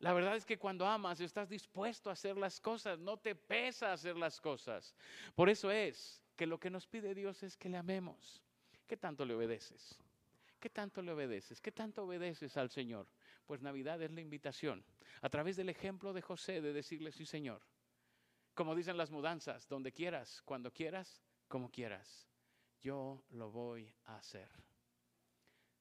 La 0.00 0.12
verdad 0.12 0.36
es 0.36 0.46
que 0.46 0.58
cuando 0.58 0.86
amas 0.86 1.20
estás 1.20 1.48
dispuesto 1.48 2.08
a 2.08 2.12
hacer 2.12 2.36
las 2.36 2.60
cosas, 2.60 2.98
no 2.98 3.16
te 3.16 3.34
pesa 3.34 3.92
hacer 3.92 4.16
las 4.16 4.40
cosas. 4.40 4.94
Por 5.34 5.48
eso 5.48 5.70
es 5.70 6.22
que 6.36 6.46
lo 6.46 6.60
que 6.60 6.70
nos 6.70 6.86
pide 6.86 7.14
Dios 7.14 7.42
es 7.42 7.56
que 7.56 7.68
le 7.68 7.76
amemos. 7.76 8.42
¿Qué 8.86 8.96
tanto 8.96 9.24
le 9.24 9.34
obedeces? 9.34 9.98
¿Qué 10.60 10.70
tanto 10.70 11.02
le 11.02 11.12
obedeces? 11.12 11.60
¿Qué 11.60 11.72
tanto 11.72 12.04
obedeces 12.04 12.56
al 12.56 12.70
Señor? 12.70 13.08
Pues 13.46 13.60
Navidad 13.60 14.00
es 14.02 14.12
la 14.12 14.20
invitación, 14.20 14.84
a 15.20 15.28
través 15.28 15.56
del 15.56 15.68
ejemplo 15.68 16.12
de 16.12 16.22
José, 16.22 16.60
de 16.60 16.72
decirle, 16.72 17.12
sí 17.12 17.26
Señor, 17.26 17.62
como 18.54 18.74
dicen 18.74 18.96
las 18.96 19.10
mudanzas, 19.10 19.68
donde 19.68 19.92
quieras, 19.92 20.42
cuando 20.44 20.72
quieras, 20.72 21.22
como 21.48 21.70
quieras. 21.70 22.28
Yo 22.80 23.24
lo 23.30 23.50
voy 23.50 23.92
a 24.04 24.16
hacer. 24.16 24.48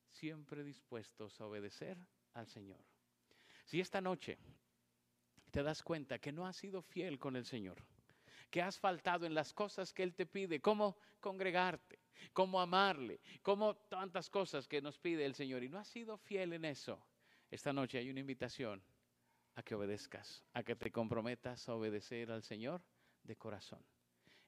Siempre 0.09 0.63
dispuestos 0.63 1.39
a 1.39 1.45
obedecer 1.45 1.97
al 2.33 2.47
Señor. 2.47 2.96
Si 3.67 3.81
esta 3.81 3.99
noche 3.99 4.37
te 5.51 5.61
das 5.61 5.83
cuenta 5.83 6.19
que 6.19 6.31
no 6.31 6.47
has 6.47 6.55
sido 6.55 6.81
fiel 6.81 7.19
con 7.19 7.35
el 7.35 7.43
Señor, 7.43 7.83
que 8.49 8.61
has 8.61 8.79
faltado 8.79 9.25
en 9.25 9.33
las 9.33 9.53
cosas 9.53 9.91
que 9.91 10.03
Él 10.03 10.15
te 10.15 10.25
pide, 10.25 10.61
como 10.61 10.97
congregarte, 11.19 11.99
como 12.31 12.61
amarle, 12.61 13.19
como 13.41 13.75
tantas 13.75 14.29
cosas 14.29 14.69
que 14.69 14.81
nos 14.81 14.97
pide 14.97 15.25
el 15.25 15.35
Señor, 15.35 15.63
y 15.63 15.69
no 15.69 15.79
has 15.79 15.89
sido 15.89 16.17
fiel 16.17 16.53
en 16.53 16.63
eso, 16.63 17.05
esta 17.51 17.73
noche 17.73 17.97
hay 17.97 18.09
una 18.09 18.21
invitación 18.21 18.81
a 19.55 19.63
que 19.63 19.75
obedezcas, 19.75 20.45
a 20.53 20.63
que 20.63 20.77
te 20.77 20.89
comprometas 20.89 21.67
a 21.67 21.75
obedecer 21.75 22.31
al 22.31 22.43
Señor 22.43 22.81
de 23.23 23.35
corazón 23.35 23.83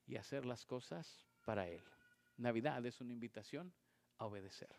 y 0.07 0.15
hacer 0.15 0.45
las 0.45 0.65
cosas 0.65 1.25
para 1.43 1.67
Él. 1.67 1.83
Navidad 2.37 2.85
es 2.85 3.01
una 3.01 3.11
invitación 3.11 3.73
a 4.17 4.27
obedecer. 4.27 4.73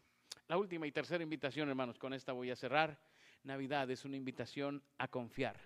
La 0.48 0.56
última 0.56 0.86
y 0.86 0.92
tercera 0.92 1.22
invitación, 1.22 1.68
hermanos, 1.68 1.98
con 1.98 2.14
esta 2.14 2.32
voy 2.32 2.50
a 2.50 2.56
cerrar. 2.56 3.09
Navidad 3.42 3.90
es 3.90 4.04
una 4.04 4.16
invitación 4.16 4.82
a 4.98 5.08
confiar. 5.08 5.56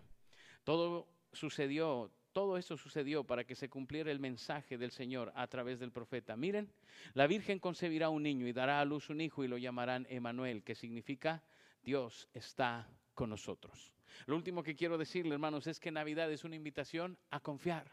Todo 0.64 1.08
sucedió, 1.32 2.10
todo 2.32 2.56
eso 2.56 2.76
sucedió 2.76 3.24
para 3.24 3.44
que 3.44 3.54
se 3.54 3.68
cumpliera 3.68 4.10
el 4.10 4.20
mensaje 4.20 4.78
del 4.78 4.90
Señor 4.90 5.32
a 5.34 5.46
través 5.46 5.80
del 5.80 5.92
profeta. 5.92 6.36
Miren, 6.36 6.72
la 7.14 7.26
Virgen 7.26 7.58
concebirá 7.58 8.08
un 8.08 8.22
niño 8.22 8.46
y 8.46 8.52
dará 8.52 8.80
a 8.80 8.84
luz 8.84 9.10
un 9.10 9.20
hijo 9.20 9.44
y 9.44 9.48
lo 9.48 9.58
llamarán 9.58 10.06
Emanuel, 10.08 10.62
que 10.62 10.74
significa 10.74 11.42
Dios 11.82 12.28
está 12.32 12.88
con 13.14 13.30
nosotros. 13.30 13.92
Lo 14.26 14.36
último 14.36 14.62
que 14.62 14.76
quiero 14.76 14.96
decirle, 14.96 15.34
hermanos, 15.34 15.66
es 15.66 15.80
que 15.80 15.90
Navidad 15.90 16.30
es 16.30 16.44
una 16.44 16.56
invitación 16.56 17.18
a 17.30 17.40
confiar, 17.40 17.90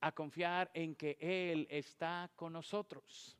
a 0.00 0.12
confiar 0.12 0.70
en 0.74 0.94
que 0.94 1.16
Él 1.20 1.66
está 1.70 2.30
con 2.36 2.52
nosotros. 2.52 3.38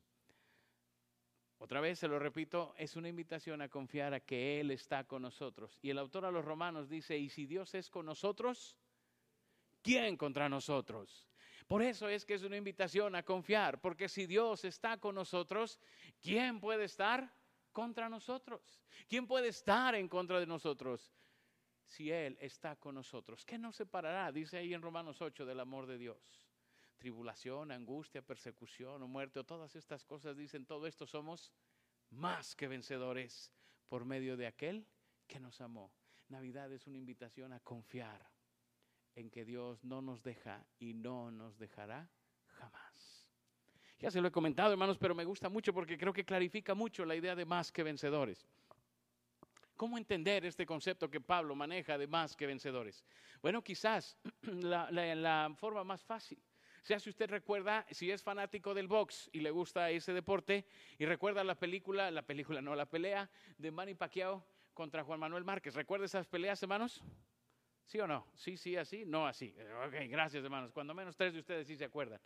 Otra 1.65 1.81
vez 1.81 1.97
se 1.97 2.07
lo 2.07 2.19
repito, 2.19 2.75
es 2.77 2.95
una 2.95 3.09
invitación 3.09 3.59
a 3.59 3.69
confiar 3.69 4.13
a 4.13 4.19
que 4.19 4.59
Él 4.59 4.69
está 4.69 5.03
con 5.05 5.23
nosotros. 5.23 5.79
Y 5.81 5.89
el 5.89 5.97
autor 5.97 6.23
a 6.25 6.29
los 6.29 6.45
romanos 6.45 6.89
dice, 6.89 7.17
y 7.17 7.27
si 7.27 7.47
Dios 7.47 7.73
es 7.73 7.89
con 7.89 8.05
nosotros, 8.05 8.77
¿quién 9.81 10.15
contra 10.15 10.47
nosotros? 10.47 11.27
Por 11.65 11.81
eso 11.81 12.07
es 12.07 12.23
que 12.23 12.35
es 12.35 12.43
una 12.43 12.55
invitación 12.55 13.15
a 13.15 13.23
confiar, 13.23 13.81
porque 13.81 14.09
si 14.09 14.27
Dios 14.27 14.63
está 14.63 14.99
con 14.99 15.15
nosotros, 15.15 15.79
¿quién 16.21 16.59
puede 16.59 16.83
estar 16.83 17.33
contra 17.71 18.09
nosotros? 18.09 18.83
¿Quién 19.09 19.25
puede 19.25 19.47
estar 19.47 19.95
en 19.95 20.07
contra 20.07 20.39
de 20.39 20.45
nosotros? 20.45 21.15
si 21.87 22.11
Él 22.11 22.37
está 22.41 22.75
con 22.75 22.95
nosotros. 22.95 23.45
¿Qué 23.45 23.57
nos 23.57 23.75
separará? 23.75 24.31
Dice 24.31 24.57
ahí 24.57 24.73
en 24.73 24.81
Romanos 24.81 25.21
8 25.21 25.45
del 25.45 25.59
amor 25.59 25.85
de 25.85 25.97
Dios. 25.97 26.44
Tribulación, 27.05 27.71
angustia, 27.71 28.23
persecución 28.23 28.97
o 29.03 29.07
muerte 29.07 29.37
o 29.37 29.43
todas 29.43 29.75
estas 29.75 30.03
cosas 30.03 30.35
dicen, 30.35 30.65
todo 30.65 30.87
esto 30.87 31.05
somos 31.05 31.51
más 32.09 32.55
que 32.55 32.67
vencedores 32.67 33.53
por 33.87 34.05
medio 34.05 34.35
de 34.35 34.47
aquel 34.47 34.87
que 35.27 35.39
nos 35.39 35.61
amó. 35.61 35.93
Navidad 36.29 36.71
es 36.71 36.87
una 36.87 36.97
invitación 36.97 37.53
a 37.53 37.59
confiar 37.59 38.27
en 39.13 39.29
que 39.29 39.45
Dios 39.45 39.83
no 39.83 40.01
nos 40.01 40.23
deja 40.23 40.65
y 40.79 40.95
no 40.95 41.29
nos 41.29 41.59
dejará 41.59 42.09
jamás. 42.47 43.29
Ya 43.99 44.09
se 44.09 44.19
lo 44.19 44.29
he 44.29 44.31
comentado, 44.31 44.71
hermanos, 44.71 44.97
pero 44.97 45.13
me 45.13 45.25
gusta 45.25 45.47
mucho 45.47 45.75
porque 45.75 45.99
creo 45.99 46.11
que 46.11 46.25
clarifica 46.25 46.73
mucho 46.73 47.05
la 47.05 47.15
idea 47.15 47.35
de 47.35 47.45
más 47.45 47.71
que 47.71 47.83
vencedores. 47.83 48.47
¿Cómo 49.77 49.99
entender 49.99 50.43
este 50.43 50.65
concepto 50.65 51.07
que 51.11 51.21
Pablo 51.21 51.53
maneja 51.53 51.99
de 51.99 52.07
más 52.07 52.35
que 52.35 52.47
vencedores? 52.47 53.05
Bueno, 53.43 53.63
quizás 53.63 54.17
la, 54.41 55.53
forma 55.55 55.83
más 55.83 56.03
fácil. 56.03 56.41
Sea, 56.85 56.99
si 56.99 57.09
usted 57.09 57.29
recuerda, 57.29 57.85
si 57.89 58.11
es 58.11 58.21
fanático 58.21 58.73
del 58.73 58.87
box 58.87 59.29
y 59.33 59.39
le 59.39 59.49
gusta 59.51 59.89
ese 59.89 60.13
deporte, 60.13 60.65
y 60.99 61.05
recuerda 61.05 61.43
la 61.43 61.55
película, 61.55 62.11
la 62.11 62.21
película 62.21 62.61
no, 62.61 62.75
la 62.75 62.85
pelea 62.85 63.29
de 63.57 63.71
Manny 63.71 63.95
Pacquiao 63.95 64.45
contra 64.73 65.03
Juan 65.03 65.19
Manuel 65.19 65.43
Márquez. 65.43 65.73
¿Recuerda 65.73 66.05
esas 66.05 66.27
peleas, 66.27 66.61
hermanos? 66.61 67.03
¿Sí 67.85 67.99
o 67.99 68.07
no? 68.07 68.27
Sí, 68.35 68.57
sí, 68.57 68.75
así, 68.75 69.03
no 69.05 69.25
así. 69.25 69.55
Ok, 69.87 69.93
gracias, 70.09 70.43
hermanos. 70.43 70.71
Cuando 70.71 70.93
menos 70.93 71.15
tres 71.15 71.33
de 71.33 71.39
ustedes 71.39 71.67
sí 71.67 71.75
se 71.75 71.85
acuerdan. 71.85 72.19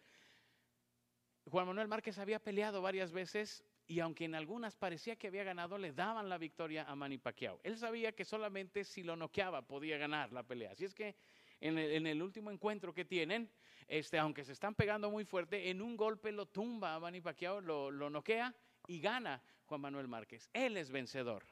Juan 1.46 1.68
Manuel 1.68 1.88
Márquez 1.88 2.18
había 2.20 2.39
peleado 2.39 2.82
varias 2.82 3.12
veces 3.12 3.63
y 3.88 4.01
aunque 4.01 4.25
en 4.25 4.36
algunas 4.36 4.75
parecía 4.75 5.16
que 5.16 5.28
había 5.28 5.44
ganado, 5.44 5.78
le 5.78 5.92
daban 5.92 6.30
la 6.30 6.38
victoria 6.38 6.84
a 6.84 6.96
Manny 6.96 7.18
Pacquiao. 7.18 7.60
Él 7.63 7.78
sabía 7.78 8.12
que 8.12 8.24
solamente 8.24 8.84
si 8.84 9.04
lo 9.04 9.16
noqueaba 9.16 9.63
podía 9.63 9.98
ganar 9.98 10.32
la 10.32 10.44
pelea. 10.44 10.72
Así 10.72 10.86
es 10.86 10.94
que 10.94 11.16
en 11.62 12.08
el, 12.08 12.22
último 12.22 12.51
encuentro 12.51 12.94
que 12.94 13.06
tienen, 13.06 13.50
este, 13.88 14.18
aunque 14.18 14.44
se 14.44 14.54
están 14.54 14.75
pegando 14.75 15.10
muy 15.10 15.25
fuerte, 15.25 15.70
en 15.70 15.82
un 15.82 15.98
golpe 15.98 16.32
lo 16.32 16.46
tumba 16.46 16.96
a 16.96 17.00
Manny 17.00 17.22
Pacquiao, 17.22 17.62
lo, 17.62 17.92
lo 17.92 18.10
noquea 18.10 18.56
y 18.88 19.00
gana 19.00 19.42
Juan 19.66 19.82
Manuel 19.82 20.08
Márquez. 20.08 20.50
Él 20.54 20.78
es 20.78 20.92
vencedor. 20.92 21.46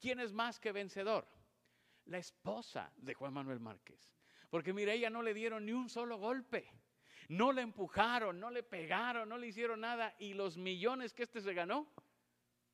¿Quién 0.00 0.20
es 0.20 0.32
más 0.32 0.60
que 0.60 0.72
vencedor? 0.72 1.26
La 2.06 2.18
esposa 2.18 2.92
de 2.96 3.14
Juan 3.14 3.32
Manuel 3.32 3.60
Márquez. 3.60 4.14
Porque 4.50 4.72
mire, 4.72 4.92
ella 4.92 5.10
no 5.10 5.22
le 5.22 5.34
dieron 5.34 5.64
ni 5.64 5.72
un 5.72 5.88
solo 5.88 6.18
golpe. 6.18 6.70
No 7.28 7.52
le 7.52 7.62
empujaron, 7.62 8.38
no 8.38 8.50
le 8.50 8.62
pegaron, 8.62 9.28
no 9.28 9.38
le 9.38 9.46
hicieron 9.46 9.80
nada. 9.80 10.14
Y 10.18 10.34
los 10.34 10.56
millones 10.56 11.14
que 11.14 11.22
este 11.22 11.40
se 11.40 11.54
ganó, 11.54 11.90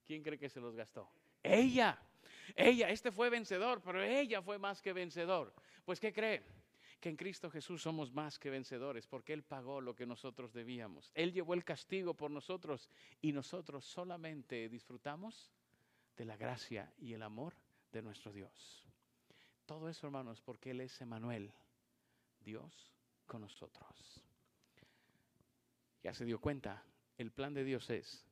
¿quién 0.05 0.23
cree 0.23 0.39
que 0.39 0.49
se 0.49 0.61
los 0.61 0.75
gastó? 0.75 1.09
Ella. 1.43 1.99
Ella, 2.57 2.91
este 2.91 3.13
fue 3.13 3.31
vencedor, 3.31 3.81
pero 3.81 4.03
ella 4.03 4.43
fue 4.43 4.59
más 4.59 4.83
que 4.83 4.93
vencedor. 4.93 5.55
Pues 5.85 6.01
¿qué 6.01 6.13
cree? 6.13 6.43
Que 7.01 7.09
en 7.09 7.17
Cristo 7.17 7.51
Jesús 7.51 7.83
somos 7.83 8.13
más 8.13 8.39
que 8.39 8.51
vencedores 8.51 9.07
porque 9.07 9.33
Él 9.33 9.43
pagó 9.43 9.81
lo 9.81 9.95
que 9.95 10.07
nosotros 10.07 10.53
debíamos. 10.53 11.11
Él 11.15 11.33
llevó 11.33 11.55
el 11.55 11.65
castigo 11.65 12.15
por 12.15 12.31
nosotros 12.31 12.91
y 13.21 13.33
nosotros 13.33 13.85
solamente 13.85 14.69
disfrutamos 14.69 15.51
de 16.17 16.27
la 16.27 16.37
gracia 16.37 16.93
y 16.99 17.15
el 17.15 17.23
amor 17.23 17.55
de 17.91 18.03
nuestro 18.03 18.33
Dios. 18.33 18.85
Todo 19.65 19.89
eso, 19.89 20.07
hermanos, 20.07 20.43
porque 20.43 20.73
Él 20.73 20.81
es 20.81 21.01
Emanuel, 21.01 21.53
Dios 22.41 22.93
con 23.27 23.41
nosotros 23.41 24.23
ya 26.03 26.15
se 26.15 26.25
dio 26.25 26.41
cuenta, 26.41 26.83
el 27.19 27.31
plan 27.31 27.53
de 27.55 27.65
Dios 27.65 27.91
es 27.91 28.27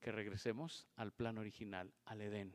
que 0.00 0.12
regresemos 0.12 0.86
al 0.96 1.12
plan 1.12 1.36
original, 1.38 1.92
al 2.06 2.22
Edén. 2.22 2.54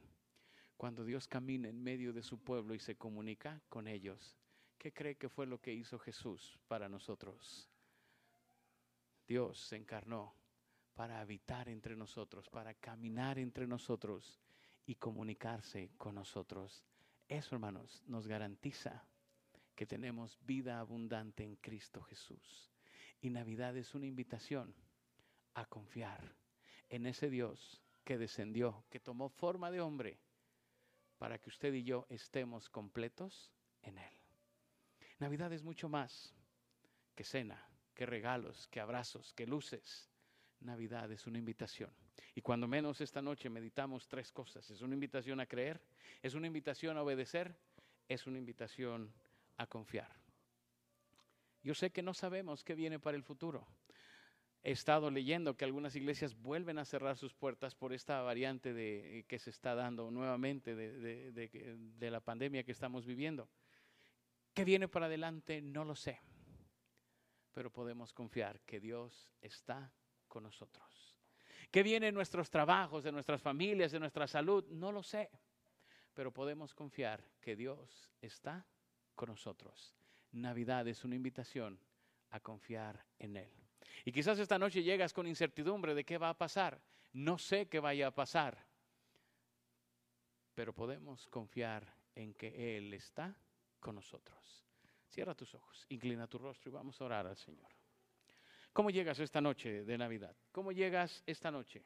Cuando 0.78 1.06
Dios 1.06 1.28
camina 1.28 1.70
en 1.70 1.84
medio 1.84 2.14
de 2.14 2.24
su 2.24 2.40
pueblo 2.40 2.74
y 2.74 2.80
se 2.80 2.96
comunica 2.96 3.62
con 3.70 3.88
ellos, 3.88 4.36
¿qué 4.86 4.94
cree 4.94 5.16
que 5.16 5.30
fue 5.30 5.48
lo 5.48 5.60
que 5.60 5.74
hizo 5.74 5.98
Jesús 5.98 6.60
para 6.68 6.88
nosotros? 6.88 7.68
Dios 9.28 9.58
se 9.58 9.78
encarnó 9.78 10.36
para 10.94 11.22
habitar 11.22 11.70
entre 11.70 11.96
nosotros, 11.96 12.48
para 12.50 12.76
caminar 12.76 13.40
entre 13.40 13.66
nosotros 13.66 14.40
y 14.86 14.94
comunicarse 14.94 15.90
con 15.98 16.14
nosotros. 16.14 16.86
Eso, 17.28 17.56
hermanos, 17.56 18.04
nos 18.06 18.28
garantiza 18.28 19.08
que 19.74 19.88
tenemos 19.88 20.38
vida 20.46 20.80
abundante 20.80 21.44
en 21.44 21.56
Cristo 21.56 22.04
Jesús. 22.04 22.72
Y 23.22 23.32
Navidad 23.32 23.76
es 23.78 23.96
una 23.96 24.06
invitación 24.06 24.76
a 25.56 25.66
confiar 25.66 26.36
en 26.90 27.08
ese 27.08 27.32
Dios 27.32 27.82
que 28.04 28.20
descendió, 28.20 28.86
que 28.92 29.00
tomó 29.00 29.30
forma 29.30 29.72
de 29.72 29.82
hombre, 29.82 30.20
para 31.18 31.40
que 31.40 31.50
usted 31.50 31.74
y 31.74 31.82
yo 31.82 32.06
estemos 32.08 32.70
completos 32.70 33.52
en 33.82 33.98
Él. 33.98 34.25
Navidad 35.26 35.52
es 35.54 35.64
mucho 35.64 35.90
más 35.90 36.36
que 37.16 37.24
cena, 37.24 37.60
que 37.96 38.06
regalos, 38.06 38.68
que 38.68 38.80
abrazos, 38.80 39.34
que 39.34 39.48
luces. 39.48 40.08
Navidad 40.60 41.12
es 41.12 41.26
una 41.26 41.40
invitación. 41.40 41.90
Y 42.36 42.42
cuando 42.42 42.68
menos 42.68 43.02
esta 43.02 43.24
noche 43.24 43.50
meditamos 43.50 44.08
tres 44.08 44.32
cosas. 44.32 44.70
Es 44.70 44.82
una 44.82 44.94
invitación 44.94 45.40
a 45.40 45.48
creer, 45.48 45.82
es 46.22 46.36
una 46.36 46.46
invitación 46.46 46.96
a 46.96 47.02
obedecer, 47.02 47.58
es 48.08 48.28
una 48.28 48.38
invitación 48.38 49.12
a 49.58 49.66
confiar. 49.66 50.16
Yo 51.64 51.74
sé 51.74 51.90
que 51.90 52.04
no 52.04 52.14
sabemos 52.14 52.64
qué 52.64 52.76
viene 52.76 53.00
para 53.00 53.18
el 53.18 53.24
futuro. 53.24 53.66
He 54.62 54.74
estado 54.74 55.10
leyendo 55.10 55.58
que 55.58 55.66
algunas 55.66 55.96
iglesias 55.96 56.36
vuelven 56.36 56.78
a 56.78 56.86
cerrar 56.86 57.18
sus 57.18 57.34
puertas 57.34 57.74
por 57.74 57.94
esta 57.94 58.22
variante 58.22 58.76
de, 58.76 59.26
que 59.28 59.40
se 59.40 59.50
está 59.50 59.74
dando 59.74 60.12
nuevamente 60.12 60.76
de, 60.76 61.32
de 61.32 62.12
la 62.12 62.20
pandemia 62.20 62.64
que 62.64 62.72
estamos 62.72 63.08
viviendo. 63.08 63.50
¿Qué 64.56 64.64
viene 64.64 64.88
para 64.88 65.08
adelante? 65.08 65.62
No 65.62 65.84
lo 65.84 65.96
sé. 65.96 66.22
Pero 67.54 67.72
podemos 67.74 68.14
confiar 68.14 68.62
que 68.62 68.80
Dios 68.80 69.30
está 69.42 69.92
con 70.30 70.44
nosotros. 70.44 71.14
¿Qué 71.70 71.84
viene 71.84 72.08
en 72.08 72.16
nuestros 72.16 72.50
trabajos, 72.50 73.04
de 73.04 73.12
nuestras 73.12 73.42
familias, 73.42 73.92
de 73.92 74.00
nuestra 74.00 74.28
salud? 74.28 74.66
No 74.70 74.94
lo 74.94 75.04
sé. 75.04 75.30
Pero 76.14 76.32
podemos 76.32 76.74
confiar 76.74 77.22
que 77.42 77.58
Dios 77.58 78.10
está 78.22 78.66
con 79.14 79.28
nosotros. 79.28 79.94
Navidad 80.32 80.88
es 80.88 81.04
una 81.04 81.16
invitación 81.16 81.78
a 82.30 82.40
confiar 82.40 83.06
en 83.20 83.36
Él. 83.36 83.52
Y 84.06 84.14
quizás 84.14 84.40
esta 84.40 84.58
noche 84.58 84.84
llegas 84.84 85.12
con 85.12 85.28
incertidumbre 85.28 85.94
de 85.94 86.06
qué 86.06 86.18
va 86.18 86.30
a 86.30 86.38
pasar. 86.38 86.82
No 87.12 87.38
sé 87.38 87.68
qué 87.68 87.82
vaya 87.82 88.08
a 88.08 88.16
pasar, 88.16 88.58
pero 90.54 90.74
podemos 90.74 91.28
confiar 91.28 91.94
en 92.16 92.34
que 92.34 92.78
Él 92.78 92.94
está 92.94 93.36
con 93.86 93.94
nosotros. 93.94 94.66
Cierra 95.08 95.36
tus 95.36 95.54
ojos, 95.54 95.86
inclina 95.90 96.26
tu 96.26 96.40
rostro 96.40 96.72
y 96.72 96.74
vamos 96.74 97.00
a 97.00 97.06
orar 97.06 97.28
al 97.28 97.38
Señor. 97.38 97.70
¿Cómo 98.74 98.90
llegas 98.90 99.20
esta 99.20 99.40
noche 99.40 99.84
de 99.84 99.96
Navidad? 99.96 100.36
¿Cómo 100.52 100.72
llegas 100.72 101.22
esta 101.28 101.52
noche? 101.52 101.86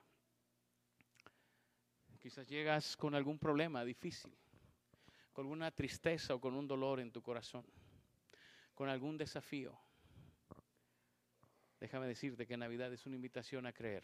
Quizás 2.18 2.48
llegas 2.48 2.96
con 2.96 3.16
algún 3.16 3.38
problema 3.38 3.84
difícil 3.84 4.34
con 5.34 5.46
alguna 5.46 5.72
tristeza 5.72 6.36
o 6.36 6.40
con 6.40 6.54
un 6.54 6.68
dolor 6.68 7.02
en 7.02 7.12
tu 7.12 7.22
corazón, 7.22 7.66
con 8.74 8.88
algún 8.88 9.18
desafío, 9.18 9.78
déjame 11.80 12.08
decirte 12.08 12.48
que 12.48 12.58
Navidad 12.58 12.92
es 12.94 13.06
una 13.06 13.16
invitación 13.16 13.66
a 13.66 13.74
creer 13.74 14.04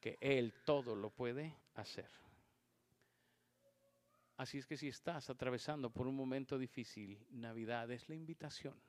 que 0.00 0.16
Él 0.20 0.54
todo 0.64 0.94
lo 0.96 1.10
puede 1.10 1.54
hacer. 1.74 2.10
Así 4.38 4.58
es 4.58 4.66
que 4.66 4.76
si 4.76 4.86
estás 4.86 5.30
atravesando 5.30 5.90
por 5.90 6.06
un 6.06 6.14
momento 6.14 6.58
difícil, 6.58 7.18
Navidad 7.32 7.90
es 7.90 8.08
la 8.08 8.14
invitación 8.14 8.80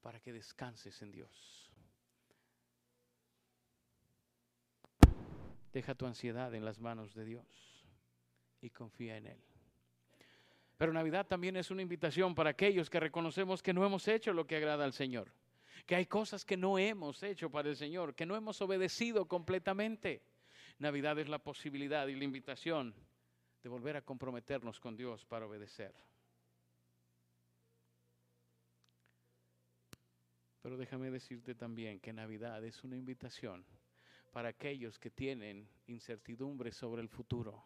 para 0.00 0.18
que 0.18 0.32
descanses 0.32 1.02
en 1.02 1.12
Dios. 1.12 1.70
Deja 5.74 5.94
tu 5.94 6.06
ansiedad 6.06 6.54
en 6.54 6.64
las 6.64 6.80
manos 6.80 7.14
de 7.14 7.26
Dios 7.26 7.86
y 8.62 8.70
confía 8.70 9.18
en 9.18 9.26
Él. 9.26 9.44
Pero 10.78 10.94
Navidad 10.94 11.26
también 11.26 11.58
es 11.58 11.70
una 11.70 11.82
invitación 11.82 12.34
para 12.34 12.48
aquellos 12.48 12.88
que 12.88 12.98
reconocemos 12.98 13.62
que 13.62 13.74
no 13.74 13.84
hemos 13.84 14.08
hecho 14.08 14.32
lo 14.32 14.46
que 14.46 14.56
agrada 14.56 14.86
al 14.86 14.94
Señor, 14.94 15.34
que 15.84 15.96
hay 15.96 16.06
cosas 16.06 16.46
que 16.46 16.56
no 16.56 16.78
hemos 16.78 17.22
hecho 17.22 17.50
para 17.50 17.68
el 17.68 17.76
Señor, 17.76 18.14
que 18.14 18.24
no 18.24 18.36
hemos 18.36 18.62
obedecido 18.62 19.28
completamente. 19.28 20.22
Navidad 20.78 21.18
es 21.18 21.28
la 21.28 21.40
posibilidad 21.40 22.08
y 22.08 22.16
la 22.16 22.24
invitación 22.24 22.94
de 23.62 23.68
volver 23.68 23.96
a 23.96 24.02
comprometernos 24.02 24.80
con 24.80 24.96
Dios 24.96 25.24
para 25.26 25.46
obedecer. 25.46 25.94
Pero 30.62 30.76
déjame 30.76 31.10
decirte 31.10 31.54
también 31.54 32.00
que 32.00 32.12
Navidad 32.12 32.62
es 32.64 32.84
una 32.84 32.96
invitación 32.96 33.64
para 34.32 34.50
aquellos 34.50 34.98
que 34.98 35.10
tienen 35.10 35.68
incertidumbre 35.86 36.72
sobre 36.72 37.02
el 37.02 37.08
futuro 37.08 37.64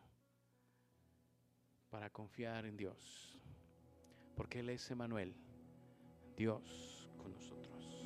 para 1.91 2.11
confiar 2.11 2.67
en 2.67 2.77
Dios, 2.77 3.39
porque 4.35 4.61
Él 4.61 4.71
es 4.71 4.91
Emanuel, 4.91 5.35
Dios 6.37 7.09
con 7.19 7.33
nosotros. 7.33 8.01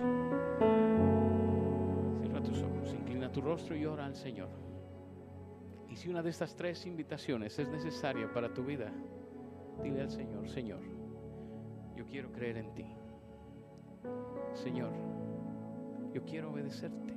Cierra 2.20 2.42
tus 2.42 2.58
ojos, 2.62 2.92
inclina 2.92 3.32
tu 3.32 3.40
rostro 3.40 3.76
y 3.76 3.86
ora 3.86 4.04
al 4.06 4.14
Señor. 4.14 4.67
Si 5.98 6.08
una 6.08 6.22
de 6.22 6.30
estas 6.30 6.54
tres 6.54 6.86
invitaciones 6.86 7.58
es 7.58 7.68
necesaria 7.68 8.32
para 8.32 8.54
tu 8.54 8.62
vida, 8.62 8.88
dile 9.82 10.02
al 10.02 10.10
Señor, 10.12 10.48
Señor, 10.48 10.78
yo 11.96 12.06
quiero 12.06 12.30
creer 12.30 12.58
en 12.58 12.72
ti. 12.72 12.86
Señor, 14.54 14.92
yo 16.14 16.24
quiero 16.24 16.52
obedecerte. 16.52 17.16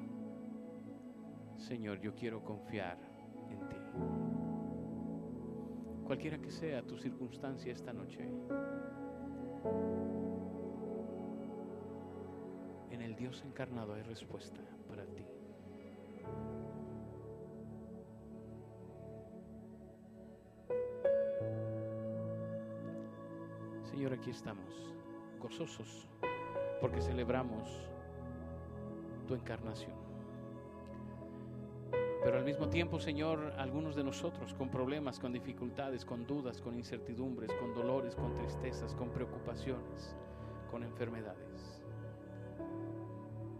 Señor, 1.57 2.01
yo 2.01 2.15
quiero 2.15 2.43
confiar 2.43 2.97
en 3.51 3.69
ti 3.69 3.75
cualquiera 6.03 6.39
que 6.39 6.49
sea 6.49 6.81
tu 6.81 6.97
circunstancia 6.97 7.71
esta 7.71 7.93
noche. 7.93 8.27
En 12.89 12.99
el 12.99 13.15
Dios 13.15 13.43
encarnado 13.45 13.93
hay 13.93 14.01
respuesta 14.01 14.59
para 14.89 15.05
ti. 15.05 15.30
Aquí 24.21 24.29
estamos, 24.29 24.93
gozosos, 25.39 26.07
porque 26.79 27.01
celebramos 27.01 27.67
tu 29.27 29.33
encarnación. 29.33 29.95
Pero 32.23 32.37
al 32.37 32.45
mismo 32.45 32.69
tiempo, 32.69 32.99
Señor, 32.99 33.51
algunos 33.57 33.95
de 33.95 34.03
nosotros 34.03 34.53
con 34.53 34.69
problemas, 34.69 35.19
con 35.19 35.33
dificultades, 35.33 36.05
con 36.05 36.27
dudas, 36.27 36.61
con 36.61 36.75
incertidumbres, 36.75 37.51
con 37.53 37.73
dolores, 37.73 38.15
con 38.15 38.35
tristezas, 38.35 38.93
con 38.93 39.09
preocupaciones, 39.09 40.15
con 40.69 40.83
enfermedades. 40.83 41.81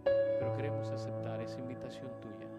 Pero 0.04 0.54
queremos 0.54 0.88
aceptar 0.90 1.40
esa 1.40 1.58
invitación 1.58 2.08
tuya 2.20 2.51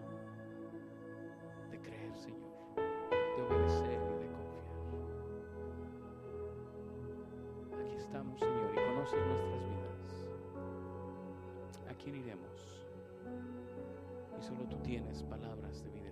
estamos, 8.04 8.38
Señor, 8.38 8.70
y 8.72 8.76
conoces 8.76 9.18
nuestras 9.26 9.60
vidas. 9.68 10.26
¿A 11.90 11.94
quién 11.94 12.16
iremos? 12.16 12.86
Y 14.38 14.42
solo 14.42 14.64
tú 14.68 14.76
tienes 14.78 15.22
palabras 15.22 15.82
de 15.84 16.04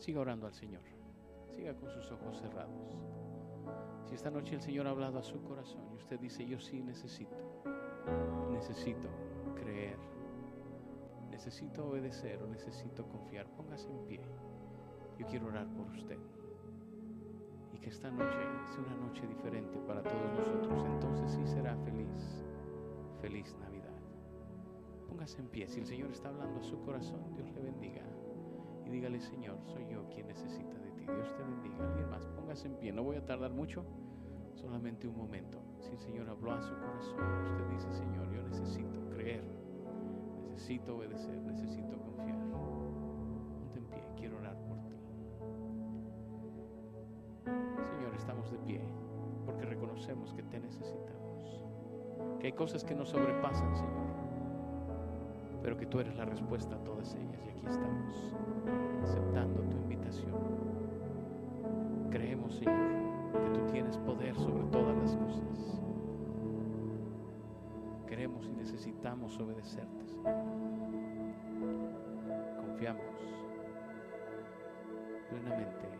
Siga 0.00 0.20
orando 0.20 0.46
al 0.46 0.54
Señor. 0.54 0.80
Siga 1.54 1.74
con 1.74 1.90
sus 1.90 2.10
ojos 2.10 2.38
cerrados. 2.40 2.96
Si 4.06 4.14
esta 4.14 4.30
noche 4.30 4.54
el 4.54 4.62
Señor 4.62 4.86
ha 4.86 4.90
hablado 4.90 5.18
a 5.18 5.22
su 5.22 5.42
corazón 5.42 5.82
y 5.92 5.96
usted 5.96 6.18
dice, 6.18 6.46
yo 6.46 6.58
sí 6.58 6.82
necesito, 6.82 7.36
necesito 8.50 9.08
creer, 9.54 9.98
necesito 11.30 11.86
obedecer 11.86 12.42
o 12.42 12.46
necesito 12.46 13.06
confiar, 13.06 13.46
póngase 13.50 13.90
en 13.90 14.06
pie. 14.06 14.20
Yo 15.18 15.26
quiero 15.26 15.48
orar 15.48 15.68
por 15.74 15.86
usted. 15.90 16.18
Y 17.80 17.82
que 17.82 17.88
esta 17.88 18.10
noche 18.10 18.38
sea 18.68 18.80
una 18.80 19.06
noche 19.06 19.26
diferente 19.26 19.78
para 19.86 20.02
todos 20.02 20.32
nosotros. 20.38 20.84
Entonces 20.84 21.30
sí 21.30 21.46
será 21.46 21.76
feliz, 21.78 22.44
feliz 23.20 23.56
Navidad. 23.58 23.98
Póngase 25.08 25.40
en 25.40 25.48
pie. 25.48 25.66
Si 25.66 25.80
el 25.80 25.86
Señor 25.86 26.10
está 26.10 26.28
hablando 26.28 26.60
a 26.60 26.62
su 26.62 26.78
corazón, 26.82 27.34
Dios 27.34 27.50
le 27.52 27.62
bendiga 27.62 28.02
dígale, 28.90 29.20
Señor, 29.20 29.56
soy 29.66 29.86
yo 29.88 30.04
quien 30.10 30.26
necesita 30.26 30.74
de 30.78 30.90
ti. 30.92 31.04
Dios 31.04 31.34
te 31.36 31.42
bendiga. 31.42 31.88
Alguien 31.88 32.10
más, 32.10 32.26
póngase 32.28 32.66
en 32.66 32.74
pie. 32.74 32.92
No 32.92 33.02
voy 33.02 33.16
a 33.16 33.24
tardar 33.24 33.52
mucho, 33.52 33.84
solamente 34.54 35.06
un 35.06 35.16
momento. 35.16 35.62
Si 35.78 35.90
el 35.90 35.98
Señor 35.98 36.28
habló 36.28 36.52
a 36.52 36.60
su 36.60 36.74
corazón, 36.74 37.20
usted 37.44 37.68
dice, 37.70 37.92
Señor, 37.92 38.30
yo 38.32 38.42
necesito 38.42 39.08
creer, 39.10 39.44
necesito 40.50 40.96
obedecer, 40.96 41.40
necesito 41.42 41.98
confiar. 41.98 42.39
Estamos 48.16 48.50
de 48.50 48.58
pie 48.58 48.80
porque 49.46 49.64
reconocemos 49.64 50.32
que 50.34 50.42
te 50.42 50.60
necesitamos. 50.60 51.20
que 52.38 52.46
hay 52.46 52.52
cosas 52.52 52.84
que 52.84 52.94
nos 52.94 53.08
sobrepasan, 53.08 53.74
Señor, 53.76 54.10
pero 55.62 55.76
que 55.76 55.86
tú 55.86 56.00
eres 56.00 56.16
la 56.16 56.24
respuesta 56.24 56.76
a 56.76 56.84
todas 56.84 57.14
ellas 57.14 57.40
y 57.44 57.50
aquí 57.50 57.66
estamos 57.66 58.34
aceptando 59.02 59.60
tu 59.62 59.76
invitación. 59.76 60.34
Creemos, 62.10 62.54
Señor, 62.54 62.90
que 63.32 63.58
tú 63.58 63.66
tienes 63.72 63.96
poder 63.98 64.34
sobre 64.36 64.64
todas 64.64 64.96
las 64.96 65.16
cosas. 65.16 65.80
Queremos 68.06 68.46
y 68.46 68.52
necesitamos 68.52 69.38
obedecerte, 69.38 70.06
Señor. 70.06 70.34
Confiamos 72.56 73.04
plenamente 75.28 75.99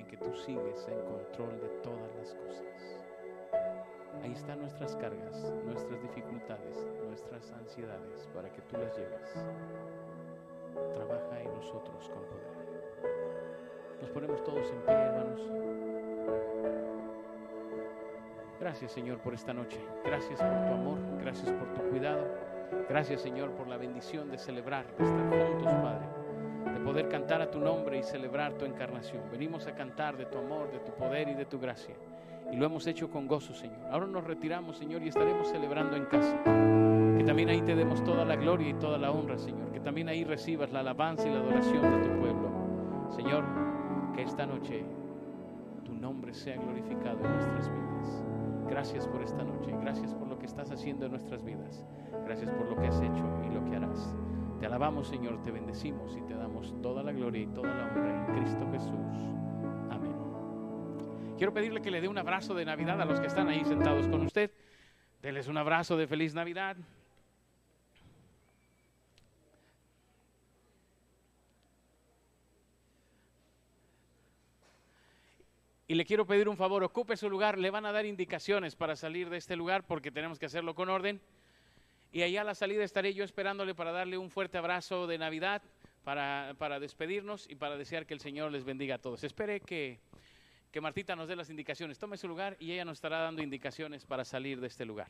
en 0.00 0.06
que 0.06 0.16
tú 0.16 0.34
sigues 0.34 0.88
en 0.88 1.00
control 1.04 1.60
de 1.60 1.68
todas 1.82 2.14
las 2.16 2.34
cosas. 2.34 3.00
Ahí 4.22 4.32
están 4.32 4.60
nuestras 4.60 4.96
cargas, 4.96 5.52
nuestras 5.64 6.00
dificultades, 6.02 6.86
nuestras 7.06 7.50
ansiedades 7.52 8.28
para 8.34 8.50
que 8.50 8.62
tú 8.62 8.76
las 8.78 8.96
lleves. 8.96 9.34
Trabaja 10.94 11.40
en 11.40 11.54
nosotros 11.54 12.08
con 12.08 12.22
poder. 12.24 12.50
Nos 14.00 14.10
ponemos 14.10 14.42
todos 14.44 14.70
en 14.70 14.80
pie, 14.82 14.94
hermanos. 14.94 15.40
Gracias, 18.58 18.92
Señor, 18.92 19.18
por 19.18 19.34
esta 19.34 19.52
noche. 19.52 19.78
Gracias 20.04 20.40
por 20.40 20.66
tu 20.66 20.72
amor. 20.74 20.98
Gracias 21.20 21.50
por 21.50 21.74
tu 21.74 21.90
cuidado. 21.90 22.26
Gracias, 22.88 23.20
Señor, 23.20 23.50
por 23.52 23.68
la 23.68 23.76
bendición 23.76 24.30
de 24.30 24.38
celebrar, 24.38 24.86
de 24.96 25.04
estar 25.04 25.28
juntos, 25.28 25.72
Padre. 25.72 26.19
De 26.80 26.86
poder 26.86 27.08
cantar 27.08 27.42
a 27.42 27.50
tu 27.50 27.60
nombre 27.60 27.98
y 27.98 28.02
celebrar 28.02 28.54
tu 28.54 28.64
encarnación. 28.64 29.22
Venimos 29.30 29.66
a 29.66 29.74
cantar 29.74 30.16
de 30.16 30.24
tu 30.24 30.38
amor, 30.38 30.72
de 30.72 30.78
tu 30.78 30.92
poder 30.92 31.28
y 31.28 31.34
de 31.34 31.44
tu 31.44 31.60
gracia. 31.60 31.94
Y 32.50 32.56
lo 32.56 32.64
hemos 32.64 32.86
hecho 32.86 33.10
con 33.10 33.26
gozo, 33.28 33.52
Señor. 33.52 33.76
Ahora 33.90 34.06
nos 34.06 34.24
retiramos, 34.24 34.78
Señor, 34.78 35.02
y 35.02 35.08
estaremos 35.08 35.48
celebrando 35.48 35.94
en 35.94 36.06
casa. 36.06 36.42
Que 37.18 37.22
también 37.22 37.50
ahí 37.50 37.60
te 37.60 37.76
demos 37.76 38.02
toda 38.02 38.24
la 38.24 38.34
gloria 38.34 38.70
y 38.70 38.74
toda 38.74 38.96
la 38.96 39.10
honra, 39.10 39.36
Señor. 39.36 39.70
Que 39.72 39.80
también 39.80 40.08
ahí 40.08 40.24
recibas 40.24 40.72
la 40.72 40.80
alabanza 40.80 41.28
y 41.28 41.32
la 41.32 41.40
adoración 41.40 41.82
de 41.82 42.08
tu 42.08 42.18
pueblo. 42.18 42.50
Señor, 43.10 43.44
que 44.14 44.22
esta 44.22 44.46
noche 44.46 44.82
tu 45.84 45.92
nombre 45.92 46.32
sea 46.32 46.56
glorificado 46.56 47.22
en 47.22 47.30
nuestras 47.30 47.68
vidas. 47.68 48.24
Gracias 48.70 49.06
por 49.06 49.22
esta 49.22 49.44
noche. 49.44 49.70
Gracias 49.82 50.14
por 50.14 50.28
lo 50.28 50.38
que 50.38 50.46
estás 50.46 50.70
haciendo 50.70 51.04
en 51.04 51.12
nuestras 51.12 51.44
vidas. 51.44 51.84
Gracias 52.24 52.50
por 52.50 52.70
lo 52.70 52.76
que 52.76 52.86
has 52.86 53.02
hecho 53.02 53.28
y 53.46 53.52
lo 53.54 53.62
que 53.66 53.76
harás. 53.76 54.14
Te 54.60 54.66
alabamos, 54.66 55.08
Señor, 55.08 55.42
te 55.42 55.50
bendecimos 55.50 56.14
y 56.14 56.20
te 56.20 56.34
damos 56.34 56.74
toda 56.82 57.02
la 57.02 57.12
gloria 57.12 57.40
y 57.40 57.46
toda 57.46 57.74
la 57.74 57.86
honra 57.86 58.26
en 58.26 58.34
Cristo 58.34 58.68
Jesús. 58.70 59.16
Amén. 59.88 60.14
Quiero 61.38 61.54
pedirle 61.54 61.80
que 61.80 61.90
le 61.90 62.02
dé 62.02 62.08
un 62.08 62.18
abrazo 62.18 62.52
de 62.52 62.66
Navidad 62.66 63.00
a 63.00 63.06
los 63.06 63.18
que 63.20 63.26
están 63.26 63.48
ahí 63.48 63.64
sentados 63.64 64.06
con 64.06 64.20
usted. 64.20 64.50
Deles 65.22 65.48
un 65.48 65.56
abrazo 65.56 65.96
de 65.96 66.06
feliz 66.06 66.34
Navidad. 66.34 66.76
Y 75.88 75.94
le 75.94 76.04
quiero 76.04 76.26
pedir 76.26 76.50
un 76.50 76.58
favor, 76.58 76.84
ocupe 76.84 77.16
su 77.16 77.30
lugar, 77.30 77.56
le 77.56 77.70
van 77.70 77.86
a 77.86 77.92
dar 77.92 78.04
indicaciones 78.04 78.76
para 78.76 78.94
salir 78.94 79.30
de 79.30 79.38
este 79.38 79.56
lugar 79.56 79.86
porque 79.86 80.10
tenemos 80.10 80.38
que 80.38 80.44
hacerlo 80.44 80.74
con 80.74 80.90
orden. 80.90 81.18
Y 82.12 82.22
allá 82.22 82.40
a 82.40 82.44
la 82.44 82.54
salida 82.54 82.82
estaré 82.82 83.14
yo 83.14 83.24
esperándole 83.24 83.74
para 83.74 83.92
darle 83.92 84.18
un 84.18 84.30
fuerte 84.30 84.58
abrazo 84.58 85.06
de 85.06 85.18
Navidad, 85.18 85.62
para, 86.02 86.54
para 86.58 86.80
despedirnos 86.80 87.48
y 87.48 87.54
para 87.54 87.76
desear 87.76 88.06
que 88.06 88.14
el 88.14 88.20
Señor 88.20 88.50
les 88.50 88.64
bendiga 88.64 88.96
a 88.96 88.98
todos. 88.98 89.22
Espere 89.22 89.60
que, 89.60 90.00
que 90.72 90.80
Martita 90.80 91.14
nos 91.14 91.28
dé 91.28 91.36
las 91.36 91.50
indicaciones. 91.50 91.98
Tome 91.98 92.16
su 92.16 92.26
lugar 92.26 92.56
y 92.58 92.72
ella 92.72 92.84
nos 92.84 92.98
estará 92.98 93.18
dando 93.18 93.42
indicaciones 93.42 94.06
para 94.06 94.24
salir 94.24 94.60
de 94.60 94.66
este 94.66 94.84
lugar. 94.84 95.08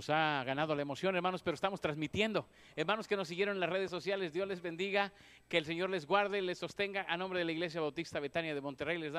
Nos 0.00 0.08
ha 0.08 0.42
ganado 0.44 0.74
la 0.74 0.80
emoción, 0.80 1.14
hermanos, 1.14 1.42
pero 1.42 1.54
estamos 1.54 1.78
transmitiendo. 1.78 2.46
Hermanos 2.74 3.06
que 3.06 3.16
nos 3.16 3.28
siguieron 3.28 3.56
en 3.56 3.60
las 3.60 3.68
redes 3.68 3.90
sociales, 3.90 4.32
Dios 4.32 4.48
les 4.48 4.62
bendiga, 4.62 5.12
que 5.46 5.58
el 5.58 5.66
Señor 5.66 5.90
les 5.90 6.06
guarde, 6.06 6.40
les 6.40 6.56
sostenga. 6.56 7.04
A 7.06 7.18
nombre 7.18 7.40
de 7.40 7.44
la 7.44 7.52
Iglesia 7.52 7.82
Bautista 7.82 8.18
Betania 8.18 8.54
de 8.54 8.62
Monterrey, 8.62 8.96
les 8.96 9.12
damos 9.12 9.18